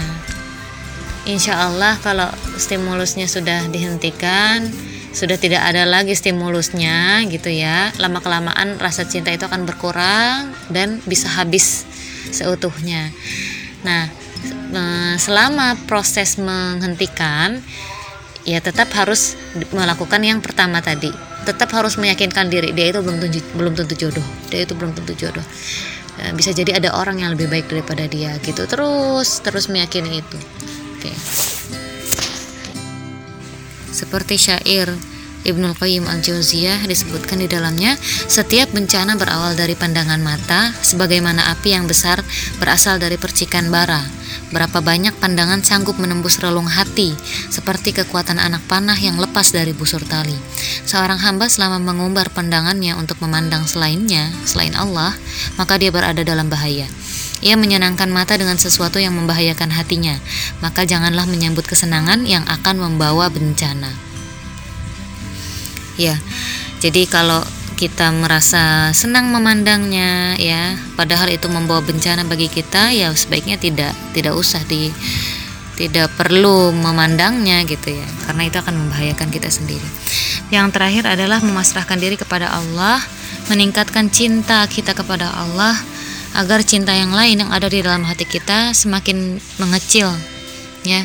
Insya 1.28 1.68
Allah 1.68 2.00
kalau 2.00 2.32
stimulusnya 2.56 3.28
sudah 3.28 3.68
dihentikan 3.68 4.72
sudah 5.10 5.42
tidak 5.42 5.66
ada 5.66 5.90
lagi 5.90 6.14
stimulusnya 6.14 7.26
gitu 7.34 7.50
ya. 7.50 7.90
Lama 7.98 8.22
kelamaan 8.22 8.78
rasa 8.78 9.10
cinta 9.10 9.34
itu 9.34 9.46
akan 9.50 9.66
berkurang 9.66 10.54
dan 10.70 11.02
bisa 11.10 11.26
habis 11.28 11.86
seutuhnya. 12.30 13.10
Nah 13.82 14.06
eh, 14.72 15.16
selama 15.18 15.76
proses 15.90 16.38
menghentikan 16.38 17.58
ya 18.46 18.62
tetap 18.62 18.94
harus 18.94 19.36
melakukan 19.74 20.22
yang 20.22 20.40
pertama 20.46 20.80
tadi. 20.80 21.10
Tetap 21.44 21.74
harus 21.74 21.98
meyakinkan 21.98 22.52
diri 22.52 22.70
dia 22.78 22.94
itu 22.94 23.02
belum 23.02 23.18
tentu 23.18 23.42
belum 23.58 23.74
tentu 23.74 23.94
jodoh. 23.98 24.26
Dia 24.54 24.64
itu 24.64 24.78
belum 24.78 24.94
tentu 24.94 25.18
jodoh. 25.18 25.44
Eh, 26.22 26.32
bisa 26.38 26.54
jadi 26.54 26.78
ada 26.78 26.94
orang 26.94 27.18
yang 27.18 27.34
lebih 27.34 27.50
baik 27.50 27.66
daripada 27.66 28.06
dia 28.06 28.38
gitu. 28.46 28.70
Terus 28.70 29.42
terus 29.42 29.66
meyakini 29.74 30.22
itu 30.22 30.38
oke 31.00 31.14
seperti 33.96 34.36
syair 34.36 34.92
Ibnu 35.40 35.72
Qayyim 35.72 36.04
al-Jauziyah 36.04 36.84
disebutkan 36.84 37.40
di 37.40 37.48
dalamnya, 37.48 37.96
setiap 38.28 38.76
bencana 38.76 39.16
berawal 39.16 39.56
dari 39.56 39.72
pandangan 39.72 40.20
mata, 40.20 40.76
sebagaimana 40.84 41.56
api 41.56 41.80
yang 41.80 41.88
besar 41.88 42.20
berasal 42.60 43.00
dari 43.00 43.16
percikan 43.16 43.72
bara. 43.72 44.04
Berapa 44.52 44.84
banyak 44.84 45.16
pandangan 45.16 45.64
sanggup 45.64 45.96
menembus 45.96 46.44
relung 46.44 46.68
hati, 46.68 47.16
seperti 47.48 47.96
kekuatan 47.96 48.36
anak 48.36 48.60
panah 48.68 49.00
yang 49.00 49.16
lepas 49.16 49.56
dari 49.56 49.72
busur 49.72 50.04
tali. 50.04 50.36
Seorang 50.84 51.24
hamba 51.24 51.48
selama 51.48 51.80
mengumbar 51.80 52.36
pandangannya 52.36 53.00
untuk 53.00 53.24
memandang 53.24 53.64
selainnya, 53.64 54.28
selain 54.44 54.76
Allah, 54.76 55.16
maka 55.56 55.80
dia 55.80 55.88
berada 55.88 56.20
dalam 56.20 56.52
bahaya. 56.52 56.90
Ia 57.40 57.56
menyenangkan 57.56 58.12
mata 58.12 58.36
dengan 58.36 58.60
sesuatu 58.60 59.00
yang 59.00 59.16
membahayakan 59.16 59.72
hatinya, 59.72 60.20
maka 60.60 60.84
janganlah 60.84 61.24
menyambut 61.24 61.64
kesenangan 61.64 62.28
yang 62.28 62.44
akan 62.48 62.84
membawa 62.84 63.32
bencana. 63.32 63.96
Ya 66.00 66.20
jadi 66.80 67.04
kalau 67.12 67.44
kita 67.76 68.12
merasa 68.12 68.92
senang 68.92 69.32
memandangnya 69.32 70.36
ya 70.36 70.76
padahal 71.00 71.32
itu 71.32 71.48
membawa 71.48 71.80
bencana 71.80 72.28
bagi 72.28 72.52
kita 72.52 72.92
ya 72.92 73.12
sebaiknya 73.16 73.56
tidak 73.56 73.96
tidak 74.12 74.36
usah 74.36 74.60
di 74.68 74.92
tidak 75.80 76.12
perlu 76.20 76.76
memandangnya 76.76 77.64
gitu 77.64 77.96
ya. 77.96 78.08
Karena 78.28 78.52
itu 78.52 78.60
akan 78.60 78.76
membahayakan 78.76 79.32
kita 79.32 79.48
sendiri. 79.48 79.88
Yang 80.52 80.76
terakhir 80.76 81.04
adalah 81.08 81.40
memasrahkan 81.40 81.96
diri 81.96 82.20
kepada 82.20 82.52
Allah 82.52 83.00
meningkatkan 83.48 84.12
cinta 84.12 84.68
kita 84.68 84.92
kepada 84.92 85.32
Allah 85.32 85.80
agar 86.40 86.64
cinta 86.64 86.96
yang 86.96 87.12
lain 87.12 87.44
yang 87.44 87.52
ada 87.52 87.68
di 87.68 87.84
dalam 87.84 88.08
hati 88.08 88.24
kita 88.24 88.72
semakin 88.72 89.36
mengecil 89.60 90.08
ya 90.88 91.04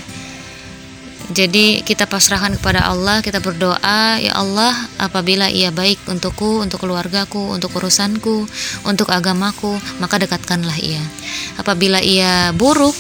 jadi 1.33 1.81
kita 1.81 2.05
pasrahkan 2.05 2.61
kepada 2.61 2.85
Allah, 2.85 3.25
kita 3.25 3.41
berdoa, 3.41 4.21
ya 4.21 4.37
Allah, 4.37 4.77
apabila 5.01 5.49
ia 5.49 5.73
baik 5.73 6.05
untukku, 6.05 6.61
untuk 6.61 6.85
keluargaku, 6.85 7.49
untuk 7.49 7.73
urusanku, 7.81 8.45
untuk 8.85 9.09
agamaku, 9.09 9.73
maka 10.05 10.21
dekatkanlah 10.21 10.77
ia. 10.77 11.01
Apabila 11.57 11.97
ia 12.05 12.53
buruk, 12.53 12.93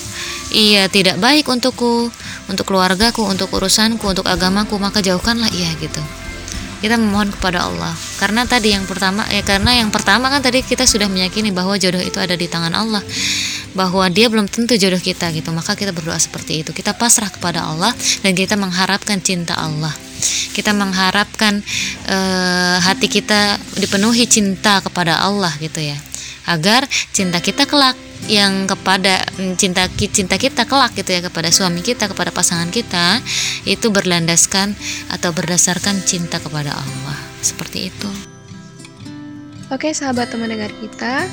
ia 0.56 0.88
tidak 0.88 1.20
baik 1.20 1.44
untukku, 1.52 2.08
untuk 2.48 2.64
keluargaku, 2.64 3.28
untuk 3.28 3.52
urusanku, 3.52 4.00
untuk 4.08 4.24
agamaku, 4.24 4.80
maka 4.80 5.04
jauhkanlah 5.04 5.52
ia 5.52 5.68
gitu. 5.76 6.00
Kita 6.84 7.00
memohon 7.00 7.32
kepada 7.32 7.64
Allah. 7.64 7.96
Karena 8.20 8.44
tadi 8.44 8.76
yang 8.76 8.84
pertama 8.84 9.24
ya 9.32 9.40
karena 9.40 9.72
yang 9.72 9.88
pertama 9.88 10.28
kan 10.28 10.44
tadi 10.44 10.60
kita 10.60 10.84
sudah 10.84 11.08
meyakini 11.08 11.48
bahwa 11.48 11.80
jodoh 11.80 12.04
itu 12.04 12.20
ada 12.20 12.36
di 12.36 12.44
tangan 12.44 12.76
Allah. 12.76 13.00
Bahwa 13.72 14.04
dia 14.12 14.28
belum 14.28 14.52
tentu 14.52 14.76
jodoh 14.76 15.00
kita 15.00 15.32
gitu. 15.32 15.48
Maka 15.48 15.72
kita 15.72 15.96
berdoa 15.96 16.20
seperti 16.20 16.60
itu. 16.60 16.76
Kita 16.76 16.92
pasrah 16.92 17.32
kepada 17.32 17.64
Allah 17.64 17.96
dan 18.20 18.36
kita 18.36 18.60
mengharapkan 18.60 19.16
cinta 19.24 19.56
Allah. 19.56 19.96
Kita 20.52 20.76
mengharapkan 20.76 21.64
uh, 22.04 22.76
hati 22.84 23.08
kita 23.08 23.56
dipenuhi 23.80 24.28
cinta 24.28 24.84
kepada 24.84 25.24
Allah 25.24 25.50
gitu 25.64 25.80
ya 25.80 25.96
agar 26.48 26.84
cinta 27.12 27.40
kita 27.40 27.64
kelak 27.64 27.96
yang 28.24 28.64
kepada 28.64 29.20
mm, 29.36 29.60
cinta 29.60 29.84
cinta 29.92 30.40
kita 30.40 30.64
kelak 30.64 30.96
gitu 30.96 31.12
ya 31.12 31.20
kepada 31.20 31.52
suami 31.52 31.84
kita 31.84 32.08
kepada 32.08 32.32
pasangan 32.32 32.72
kita 32.72 33.20
itu 33.68 33.92
berlandaskan 33.92 34.72
atau 35.12 35.30
berdasarkan 35.36 36.00
cinta 36.04 36.40
kepada 36.40 36.72
Allah 36.72 37.18
seperti 37.44 37.92
itu. 37.92 38.10
Oke 39.68 39.92
sahabat 39.92 40.32
teman 40.32 40.52
dengar 40.52 40.72
kita 40.80 41.28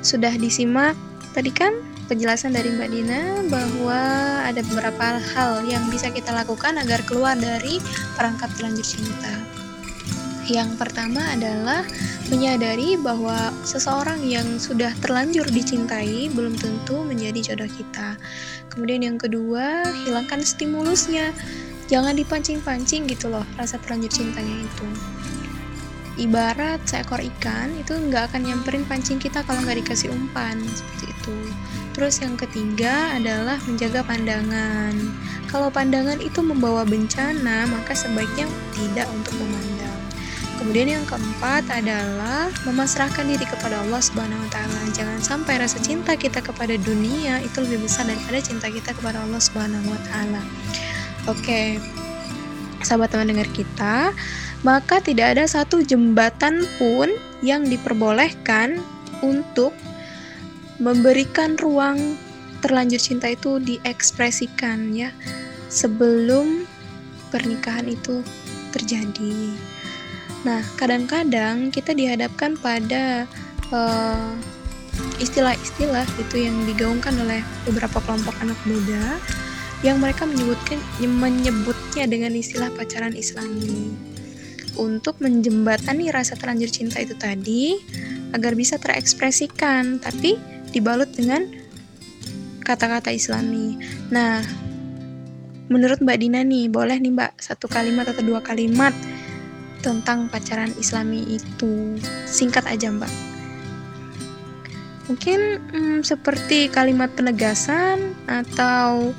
sudah 0.00 0.32
disimak 0.36 0.96
Tadi 1.32 1.48
kan 1.48 1.72
penjelasan 2.12 2.52
dari 2.52 2.68
Mbak 2.76 2.90
Dina 2.92 3.20
bahwa 3.48 4.00
ada 4.44 4.60
beberapa 4.68 5.16
hal 5.16 5.64
yang 5.64 5.88
bisa 5.88 6.12
kita 6.12 6.28
lakukan 6.28 6.76
agar 6.76 7.00
keluar 7.08 7.32
dari 7.40 7.80
perangkap 8.20 8.52
terlanjur 8.52 8.84
cinta. 8.84 9.32
Yang 10.50 10.74
pertama 10.78 11.22
adalah 11.30 11.86
menyadari 12.30 12.98
bahwa 12.98 13.54
seseorang 13.62 14.22
yang 14.26 14.58
sudah 14.58 14.90
terlanjur 14.98 15.46
dicintai 15.46 16.30
belum 16.32 16.58
tentu 16.58 17.02
menjadi 17.06 17.52
jodoh 17.52 17.70
kita. 17.70 18.18
Kemudian 18.72 19.06
yang 19.06 19.18
kedua, 19.20 19.86
hilangkan 20.02 20.42
stimulusnya. 20.42 21.30
Jangan 21.86 22.16
dipancing-pancing 22.16 23.04
gitu 23.10 23.28
loh 23.28 23.44
rasa 23.60 23.76
terlanjur 23.82 24.08
cintanya 24.08 24.64
itu 24.64 24.86
ibarat 26.20 26.80
seekor 26.84 27.24
ikan 27.36 27.72
itu 27.80 27.96
nggak 27.96 28.32
akan 28.32 28.44
nyamperin 28.44 28.84
pancing 28.84 29.16
kita 29.16 29.40
kalau 29.42 29.64
nggak 29.64 29.80
dikasih 29.80 30.12
umpan 30.12 30.60
seperti 30.70 31.08
itu 31.08 31.36
terus 31.96 32.20
yang 32.20 32.36
ketiga 32.36 33.16
adalah 33.16 33.56
menjaga 33.64 34.04
pandangan 34.04 34.94
kalau 35.48 35.72
pandangan 35.72 36.20
itu 36.20 36.44
membawa 36.44 36.84
bencana 36.84 37.64
maka 37.68 37.96
sebaiknya 37.96 38.44
tidak 38.76 39.08
untuk 39.08 39.34
memandang 39.40 39.81
kemudian 40.62 40.94
yang 40.94 41.06
keempat 41.10 41.66
adalah 41.74 42.46
memasrahkan 42.62 43.26
diri 43.26 43.42
kepada 43.42 43.82
Allah 43.82 43.98
Subhanahu 43.98 44.46
Wa 44.46 44.50
Taala 44.54 44.78
jangan 44.94 45.18
sampai 45.18 45.58
rasa 45.58 45.82
cinta 45.82 46.14
kita 46.14 46.38
kepada 46.38 46.78
dunia 46.78 47.42
itu 47.42 47.66
lebih 47.66 47.82
besar 47.82 48.06
daripada 48.06 48.38
cinta 48.38 48.70
kita 48.70 48.94
kepada 48.94 49.26
Allah 49.26 49.42
Subhanahu 49.42 49.90
Wa 49.90 50.00
Taala 50.06 50.42
oke 51.26 51.82
sahabat 52.86 53.10
teman 53.10 53.34
dengar 53.34 53.50
kita 53.50 54.14
maka 54.62 55.02
tidak 55.02 55.34
ada 55.34 55.50
satu 55.50 55.82
jembatan 55.82 56.62
pun 56.78 57.10
yang 57.42 57.66
diperbolehkan 57.66 58.78
untuk 59.18 59.74
memberikan 60.78 61.58
ruang 61.58 62.14
terlanjur 62.62 63.02
cinta 63.02 63.34
itu 63.34 63.58
diekspresikan 63.58 64.94
ya 64.94 65.10
sebelum 65.66 66.70
pernikahan 67.34 67.90
itu 67.90 68.22
terjadi. 68.70 69.71
Nah, 70.42 70.62
kadang-kadang 70.74 71.70
kita 71.70 71.94
dihadapkan 71.94 72.58
pada 72.58 73.30
uh, 73.70 74.34
istilah-istilah 75.22 76.04
itu 76.18 76.36
yang 76.50 76.56
digaungkan 76.66 77.14
oleh 77.22 77.40
beberapa 77.66 78.02
kelompok 78.02 78.34
anak 78.42 78.58
muda 78.66 79.22
yang 79.82 79.98
mereka 79.98 80.26
menyebutkan 80.26 80.78
menyebutnya 81.02 82.06
dengan 82.06 82.34
istilah 82.34 82.70
pacaran 82.74 83.14
Islami. 83.14 83.94
Untuk 84.78 85.20
menjembatani 85.20 86.08
rasa 86.08 86.38
terlanjur 86.38 86.70
cinta 86.72 87.02
itu 87.02 87.12
tadi 87.18 87.76
agar 88.32 88.56
bisa 88.56 88.80
terekspresikan 88.80 90.00
tapi 90.00 90.40
dibalut 90.72 91.12
dengan 91.12 91.44
kata-kata 92.64 93.12
islami. 93.12 93.76
Nah 94.08 94.40
menurut 95.68 96.00
Mbak 96.00 96.16
Dina 96.16 96.40
nih 96.40 96.72
boleh 96.72 96.96
nih 96.96 97.12
Mbak 97.12 97.32
satu 97.44 97.68
kalimat 97.68 98.08
atau 98.08 98.24
dua 98.24 98.40
kalimat 98.40 98.96
tentang 99.82 100.30
pacaran 100.30 100.72
islami 100.78 101.36
itu 101.36 101.98
singkat 102.24 102.64
aja 102.70 102.88
Mbak 102.88 103.32
mungkin 105.10 105.60
hmm, 105.60 106.00
seperti 106.06 106.70
kalimat 106.70 107.10
penegasan 107.12 108.16
atau 108.24 109.12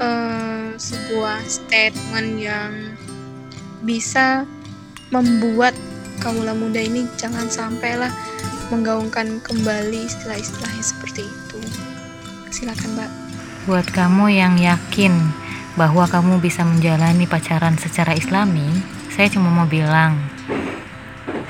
uh, 0.00 0.68
sebuah 0.78 1.42
statement 1.44 2.40
yang 2.40 2.72
bisa 3.84 4.48
membuat 5.12 5.76
kaula 6.24 6.56
muda 6.56 6.80
ini 6.80 7.04
jangan 7.20 7.46
sampailah 7.52 8.10
menggaungkan 8.72 9.38
kembali 9.46 10.08
istilah-istilahnya 10.10 10.82
seperti 10.82 11.22
itu. 11.22 11.60
Silakan, 12.50 12.98
Mbak. 12.98 13.10
Buat 13.70 13.86
kamu 13.94 14.32
yang 14.32 14.58
yakin 14.58 15.14
bahwa 15.78 16.08
kamu 16.08 16.40
bisa 16.40 16.64
menjalani 16.64 17.28
pacaran 17.28 17.78
secara 17.78 18.16
islami, 18.16 18.64
saya 19.16 19.32
cuma 19.32 19.48
mau 19.48 19.64
bilang, 19.64 20.20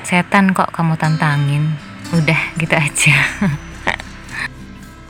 setan 0.07 0.55
kok 0.55 0.71
kamu 0.71 0.95
tantangin. 0.95 1.75
Udah 2.15 2.55
gitu 2.55 2.71
aja. 2.71 3.19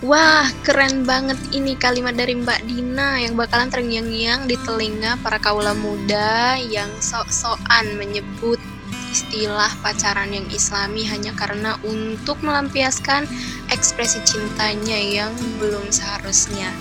Wah, 0.09 0.49
keren 0.65 1.05
banget 1.05 1.37
ini 1.53 1.77
kalimat 1.77 2.17
dari 2.17 2.33
Mbak 2.33 2.65
Dina 2.65 3.21
yang 3.21 3.37
bakalan 3.37 3.69
terngiang-ngiang 3.69 4.49
di 4.49 4.57
telinga 4.65 5.21
para 5.21 5.37
kaula 5.37 5.77
muda 5.77 6.57
yang 6.57 6.89
sok-sokan 6.97 7.93
menyebut 7.93 8.57
istilah 9.13 9.69
pacaran 9.85 10.33
yang 10.33 10.45
islami 10.49 11.05
hanya 11.05 11.33
karena 11.37 11.77
untuk 11.85 12.41
melampiaskan 12.41 13.29
ekspresi 13.69 14.21
cintanya 14.25 14.97
yang 14.97 15.33
belum 15.61 15.93
seharusnya. 15.93 16.73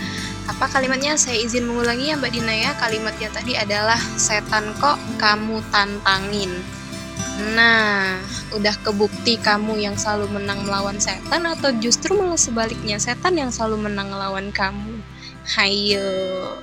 Apa 0.47 0.71
kalimatnya? 0.71 1.19
Saya 1.19 1.43
izin 1.43 1.67
mengulangi 1.67 2.15
ya 2.15 2.17
Mbak 2.19 2.31
Dina 2.31 2.55
ya. 2.55 2.71
Kalimatnya 2.79 3.29
tadi 3.35 3.59
adalah 3.59 3.99
setan 4.15 4.71
kok 4.79 4.95
kamu 5.19 5.59
tantangin. 5.75 6.55
Nah, 7.53 8.17
udah 8.55 8.73
kebukti 8.81 9.37
kamu 9.43 9.83
yang 9.83 9.99
selalu 9.99 10.41
menang 10.41 10.65
melawan 10.65 10.97
setan 10.97 11.45
atau 11.45 11.75
justru 11.83 12.17
malah 12.17 12.39
sebaliknya 12.39 12.97
setan 12.97 13.37
yang 13.37 13.51
selalu 13.51 13.91
menang 13.91 14.09
melawan 14.09 14.49
kamu? 14.55 15.03
Hayo. 15.59 16.55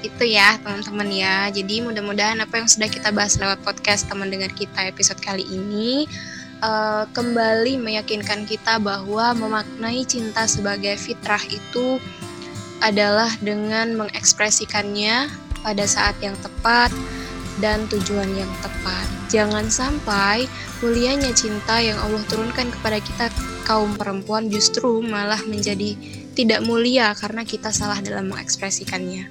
Itu 0.00 0.24
ya 0.24 0.56
teman-teman 0.62 1.10
ya. 1.10 1.50
Jadi 1.50 1.82
mudah-mudahan 1.82 2.38
apa 2.40 2.62
yang 2.62 2.68
sudah 2.70 2.88
kita 2.88 3.10
bahas 3.10 3.36
lewat 3.36 3.60
podcast 3.66 4.06
teman 4.06 4.30
dengar 4.30 4.54
kita 4.54 4.86
episode 4.86 5.20
kali 5.20 5.44
ini 5.44 6.06
uh, 6.64 7.04
kembali 7.10 7.80
meyakinkan 7.80 8.44
kita 8.46 8.78
bahwa 8.80 9.36
memaknai 9.36 10.04
cinta 10.06 10.46
sebagai 10.46 10.96
fitrah 10.96 11.42
itu 11.48 12.00
adalah 12.80 13.32
dengan 13.44 13.96
mengekspresikannya 13.96 15.28
pada 15.60 15.84
saat 15.84 16.16
yang 16.24 16.36
tepat 16.40 16.88
dan 17.60 17.84
tujuan 17.92 18.28
yang 18.34 18.50
tepat. 18.64 19.06
Jangan 19.28 19.68
sampai 19.68 20.48
mulianya 20.80 21.30
cinta 21.36 21.78
yang 21.78 22.00
Allah 22.00 22.24
turunkan 22.26 22.72
kepada 22.72 22.98
kita 22.98 23.26
kaum 23.68 23.94
perempuan 23.94 24.48
justru 24.48 25.04
malah 25.04 25.38
menjadi 25.46 25.94
tidak 26.34 26.64
mulia 26.64 27.12
karena 27.14 27.44
kita 27.44 27.70
salah 27.70 28.00
dalam 28.00 28.32
mengekspresikannya. 28.32 29.28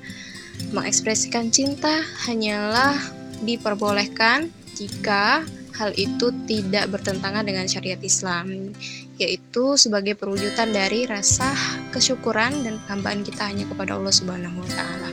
Mengekspresikan 0.72 1.50
cinta 1.50 2.06
hanyalah 2.30 2.96
diperbolehkan 3.42 4.54
jika 4.78 5.44
hal 5.80 5.96
itu 5.96 6.36
tidak 6.44 6.92
bertentangan 6.92 7.48
dengan 7.48 7.64
syariat 7.66 8.00
Islam, 8.04 8.76
yaitu 9.20 9.76
sebagai 9.76 10.16
perwujudan 10.16 10.72
dari 10.72 11.04
rasa 11.04 11.52
kesyukuran 11.92 12.64
dan 12.64 12.80
penghambaan 12.88 13.22
kita 13.28 13.44
hanya 13.46 13.68
kepada 13.68 14.00
Allah 14.00 14.16
Subhanahu 14.16 14.64
wa 14.64 14.70
taala. 14.72 15.10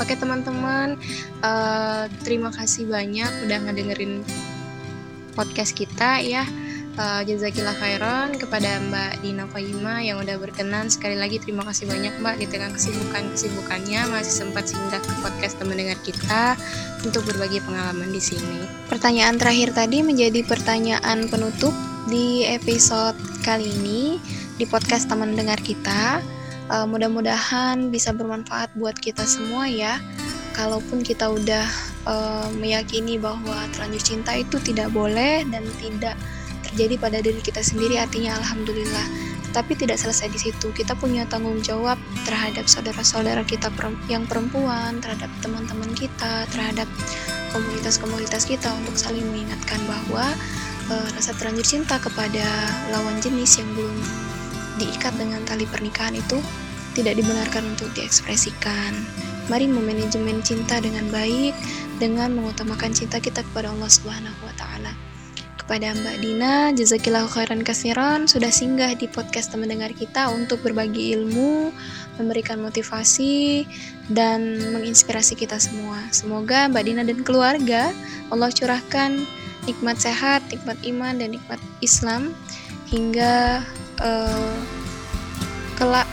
Oke 0.00 0.14
teman-teman, 0.16 0.96
uh, 1.44 2.06
terima 2.24 2.48
kasih 2.54 2.88
banyak 2.88 3.28
udah 3.44 3.58
ngedengerin 3.68 4.22
podcast 5.34 5.74
kita 5.76 6.22
ya. 6.22 6.46
Uh, 6.92 7.24
jazakillah 7.24 7.72
khairan 7.80 8.36
kepada 8.36 8.76
Mbak 8.76 9.24
Dina 9.24 9.48
Fahima 9.48 10.04
yang 10.04 10.20
udah 10.20 10.36
berkenan 10.36 10.92
sekali 10.92 11.16
lagi 11.16 11.40
terima 11.40 11.64
kasih 11.64 11.88
banyak 11.88 12.12
Mbak 12.20 12.36
di 12.36 12.46
tengah 12.52 12.68
kesibukan-kesibukannya 12.68 14.12
masih 14.12 14.44
sempat 14.44 14.68
singgah 14.68 15.00
ke 15.00 15.12
podcast 15.24 15.56
teman 15.56 15.80
dengar 15.80 15.96
kita 16.04 16.52
untuk 17.00 17.24
berbagi 17.24 17.64
pengalaman 17.64 18.12
di 18.12 18.20
sini. 18.20 18.68
Pertanyaan 18.92 19.40
terakhir 19.40 19.72
tadi 19.72 20.04
menjadi 20.04 20.44
pertanyaan 20.44 21.32
penutup 21.32 21.72
di 22.10 22.42
episode 22.42 23.14
kali 23.46 23.70
ini 23.78 24.18
di 24.58 24.66
podcast 24.66 25.06
teman 25.06 25.38
dengar 25.38 25.58
kita. 25.62 26.18
Uh, 26.66 26.88
Mudah-mudahan 26.88 27.92
bisa 27.92 28.10
bermanfaat 28.10 28.72
buat 28.74 28.98
kita 28.98 29.22
semua 29.22 29.70
ya. 29.70 30.02
Kalaupun 30.52 31.06
kita 31.06 31.30
udah 31.30 31.66
uh, 32.04 32.48
meyakini 32.58 33.16
bahwa 33.16 33.54
terlanjur 33.72 34.02
cinta 34.02 34.34
itu 34.34 34.58
tidak 34.60 34.90
boleh 34.90 35.46
dan 35.48 35.62
tidak 35.78 36.18
terjadi 36.70 36.94
pada 36.98 37.18
diri 37.20 37.40
kita 37.40 37.62
sendiri, 37.62 38.00
artinya 38.00 38.34
alhamdulillah. 38.40 39.06
Tapi 39.52 39.76
tidak 39.76 40.00
selesai 40.00 40.32
di 40.32 40.40
situ. 40.40 40.72
Kita 40.72 40.96
punya 40.96 41.28
tanggung 41.28 41.60
jawab 41.60 42.00
terhadap 42.24 42.66
saudara-saudara 42.66 43.44
kita 43.44 43.68
yang 44.08 44.24
perempuan, 44.24 44.96
terhadap 45.04 45.28
teman-teman 45.44 45.92
kita, 45.92 46.48
terhadap 46.48 46.88
komunitas-komunitas 47.52 48.48
kita 48.48 48.72
untuk 48.80 48.96
saling 48.96 49.28
mengingatkan 49.28 49.76
bahwa 49.84 50.24
uh, 50.90 51.08
rasa 51.14 51.36
terlanjur 51.38 51.66
cinta 51.66 52.00
kepada 52.00 52.42
lawan 52.90 53.20
jenis 53.22 53.60
yang 53.60 53.68
belum 53.76 53.96
diikat 54.80 55.12
dengan 55.20 55.44
tali 55.44 55.68
pernikahan 55.68 56.16
itu 56.16 56.40
tidak 56.96 57.16
dibenarkan 57.20 57.62
untuk 57.76 57.88
diekspresikan. 57.94 58.92
Mari 59.50 59.66
memanajemen 59.66 60.40
cinta 60.40 60.78
dengan 60.78 61.06
baik 61.10 61.52
dengan 61.98 62.34
mengutamakan 62.34 62.94
cinta 62.94 63.18
kita 63.18 63.42
kepada 63.42 63.70
Allah 63.74 63.90
Subhanahu 63.90 64.40
wa 64.42 64.54
taala. 64.54 64.92
Kepada 65.62 65.94
Mbak 65.94 66.16
Dina, 66.18 66.54
jazakillahu 66.74 67.30
khairan 67.30 67.62
kasiran 67.62 68.26
sudah 68.26 68.50
singgah 68.50 68.98
di 68.98 69.06
podcast 69.06 69.54
teman 69.54 69.70
dengar 69.70 69.94
kita 69.94 70.26
untuk 70.34 70.58
berbagi 70.66 71.14
ilmu, 71.14 71.70
memberikan 72.18 72.58
motivasi 72.58 73.62
dan 74.10 74.58
menginspirasi 74.74 75.38
kita 75.38 75.62
semua. 75.62 76.02
Semoga 76.10 76.66
Mbak 76.66 76.82
Dina 76.82 77.02
dan 77.06 77.22
keluarga 77.22 77.94
Allah 78.34 78.50
curahkan 78.50 79.22
nikmat 79.66 79.98
sehat, 79.98 80.42
nikmat 80.50 80.78
iman 80.86 81.18
dan 81.18 81.34
nikmat 81.34 81.60
Islam 81.78 82.34
hingga 82.90 83.62
uh, 84.02 84.56
kelak 85.78 86.08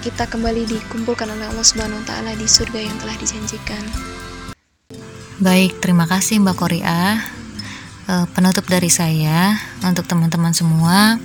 kita 0.00 0.30
kembali 0.30 0.64
dikumpulkan 0.70 1.26
oleh 1.26 1.46
Allah 1.50 1.66
Subhanahu 1.66 2.00
wa 2.00 2.06
taala 2.06 2.32
di 2.38 2.46
surga 2.46 2.78
yang 2.78 2.96
telah 3.02 3.16
dijanjikan. 3.18 3.82
Baik, 5.38 5.78
terima 5.82 6.06
kasih 6.06 6.42
Mbak 6.42 6.56
Korea. 6.58 7.22
Uh, 8.08 8.24
penutup 8.32 8.64
dari 8.64 8.88
saya 8.88 9.60
untuk 9.84 10.08
teman-teman 10.08 10.56
semua 10.56 11.20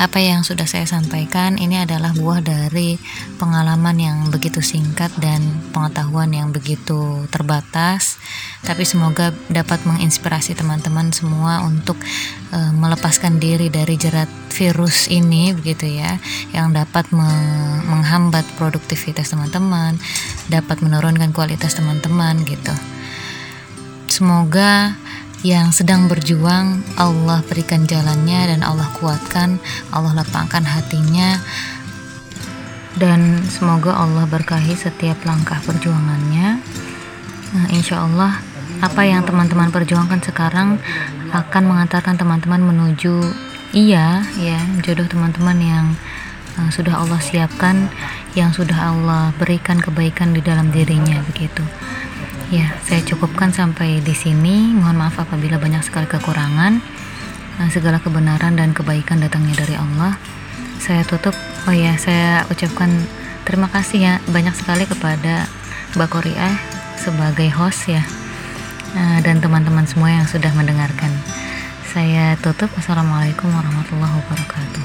apa 0.00 0.16
yang 0.16 0.40
sudah 0.40 0.64
saya 0.64 0.88
sampaikan 0.88 1.60
ini 1.60 1.76
adalah 1.76 2.16
buah 2.16 2.40
dari 2.40 2.96
pengalaman 3.36 4.00
yang 4.00 4.18
begitu 4.32 4.64
singkat 4.64 5.12
dan 5.20 5.44
pengetahuan 5.76 6.32
yang 6.32 6.56
begitu 6.56 7.28
terbatas. 7.28 8.16
Tapi 8.64 8.88
semoga 8.88 9.36
dapat 9.52 9.84
menginspirasi 9.84 10.56
teman-teman 10.56 11.12
semua 11.12 11.60
untuk 11.60 12.00
uh, 12.56 12.72
melepaskan 12.72 13.36
diri 13.36 13.68
dari 13.68 14.00
jerat 14.00 14.32
virus 14.56 15.12
ini 15.12 15.52
begitu 15.52 16.00
ya 16.00 16.16
yang 16.56 16.72
dapat 16.72 17.04
me 17.12 17.28
menghambat 17.84 18.48
produktivitas 18.56 19.36
teman-teman 19.36 20.00
dapat 20.48 20.80
menurunkan 20.80 21.36
kualitas 21.36 21.76
teman-teman 21.76 22.40
gitu. 22.48 22.72
Semoga 24.08 24.96
yang 25.40 25.72
sedang 25.72 26.04
berjuang 26.04 26.84
Allah 27.00 27.40
berikan 27.48 27.88
jalannya 27.88 28.52
dan 28.52 28.60
Allah 28.60 28.88
kuatkan 29.00 29.56
Allah 29.92 30.12
lapangkan 30.24 30.64
hatinya. 30.64 31.40
Dan 33.00 33.40
semoga 33.48 33.96
Allah 33.96 34.28
berkahi 34.28 34.76
setiap 34.76 35.24
langkah 35.24 35.56
perjuangannya. 35.64 36.60
Nah, 37.56 37.66
insya 37.72 38.04
Allah 38.04 38.42
apa 38.80 39.04
yang 39.04 39.26
teman-teman 39.28 39.68
perjuangkan 39.68 40.24
sekarang 40.24 40.80
akan 41.36 41.62
mengantarkan 41.68 42.16
teman-teman 42.16 42.64
menuju 42.64 43.20
iya 43.76 44.24
ya 44.40 44.56
jodoh 44.80 45.04
teman-teman 45.04 45.58
yang 45.60 45.86
uh, 46.56 46.70
sudah 46.72 46.96
Allah 46.96 47.20
siapkan 47.20 47.92
yang 48.32 48.56
sudah 48.56 48.94
Allah 48.94 49.36
berikan 49.36 49.76
kebaikan 49.76 50.32
di 50.32 50.40
dalam 50.40 50.72
dirinya 50.72 51.20
begitu 51.28 51.60
Ya, 52.50 52.66
saya 52.82 52.98
cukupkan 53.06 53.54
sampai 53.54 54.02
di 54.02 54.10
sini. 54.10 54.74
Mohon 54.74 55.06
maaf 55.06 55.22
apabila 55.22 55.54
banyak 55.62 55.86
sekali 55.86 56.10
kekurangan. 56.10 56.82
Nah, 57.62 57.68
segala 57.70 58.02
kebenaran 58.02 58.58
dan 58.58 58.74
kebaikan 58.74 59.22
datangnya 59.22 59.62
dari 59.62 59.78
Allah. 59.78 60.18
Saya 60.82 61.06
tutup. 61.06 61.30
Oh 61.70 61.74
ya, 61.74 61.94
saya 61.94 62.42
ucapkan 62.50 62.90
terima 63.46 63.70
kasih 63.70 63.98
ya 64.02 64.14
banyak 64.34 64.50
sekali 64.58 64.82
kepada 64.82 65.46
Mbak 65.94 66.10
Korea 66.10 66.58
sebagai 66.98 67.54
host 67.54 67.86
ya. 67.86 68.02
Nah, 68.98 69.22
dan 69.22 69.38
teman-teman 69.38 69.86
semua 69.86 70.10
yang 70.10 70.26
sudah 70.26 70.50
mendengarkan. 70.58 71.14
Saya 71.86 72.34
tutup. 72.42 72.74
Assalamualaikum 72.74 73.46
warahmatullahi 73.46 74.26
wabarakatuh. 74.26 74.84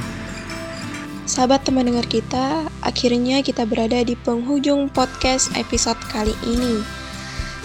Sahabat 1.25 1.65
teman 1.65 1.89
dengar 1.89 2.06
kita, 2.06 2.69
akhirnya 2.86 3.41
kita 3.41 3.65
berada 3.65 4.06
di 4.06 4.13
penghujung 4.13 4.86
podcast 4.93 5.49
episode 5.58 5.97
kali 6.13 6.38
ini. 6.45 7.05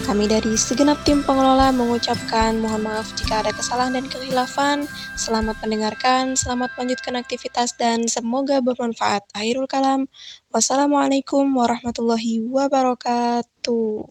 Kami 0.06 0.24
dari 0.30 0.56
segenap 0.56 1.02
tim 1.04 1.20
pengelola 1.26 1.74
mengucapkan 1.74 2.56
mohon 2.56 2.86
maaf 2.86 3.12
jika 3.18 3.44
ada 3.44 3.52
kesalahan 3.52 3.98
dan 3.98 4.06
kehilafan. 4.08 4.88
Selamat 5.18 5.58
mendengarkan, 5.60 6.38
selamat 6.38 6.72
melanjutkan 6.78 7.20
aktivitas, 7.20 7.76
dan 7.76 8.08
semoga 8.08 8.64
bermanfaat. 8.64 9.26
Akhirul 9.36 9.68
kalam. 9.68 10.08
Wassalamualaikum 10.54 11.44
warahmatullahi 11.52 12.40
wabarakatuh. 12.46 14.08